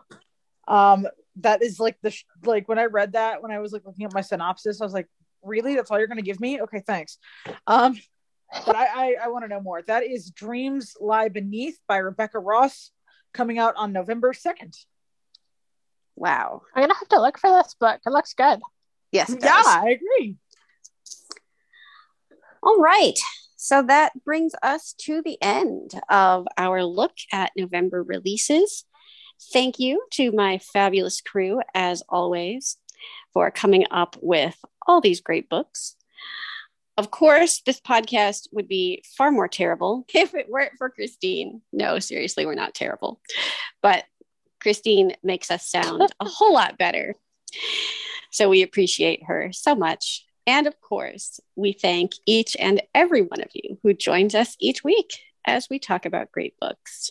[0.67, 1.07] Um,
[1.37, 4.05] that is like the sh- like when I read that when I was like looking
[4.05, 5.09] at my synopsis, I was like,
[5.43, 5.75] really?
[5.75, 6.61] That's all you're gonna give me?
[6.63, 7.19] Okay, thanks.
[7.67, 7.99] Um,
[8.67, 9.83] but I I, I want to know more.
[9.83, 12.91] That is Dreams Lie Beneath by Rebecca Ross,
[13.33, 14.77] coming out on November second.
[16.17, 16.63] Wow.
[16.75, 18.01] I'm gonna have to look for this book.
[18.07, 18.61] It looks good.
[19.13, 19.31] Yes.
[19.31, 19.67] it Yeah, does.
[19.67, 20.37] I agree.
[22.63, 23.19] All right.
[23.57, 28.85] So that brings us to the end of our look at November releases.
[29.53, 32.77] Thank you to my fabulous crew, as always,
[33.33, 35.97] for coming up with all these great books.
[36.97, 41.63] Of course, this podcast would be far more terrible if it weren't for Christine.
[41.73, 43.21] No, seriously, we're not terrible.
[43.83, 44.05] But
[44.61, 47.15] Christine makes us sound a whole lot better.
[48.31, 50.25] So we appreciate her so much.
[50.47, 54.85] And of course, we thank each and every one of you who joins us each
[54.85, 57.11] week as we talk about great books.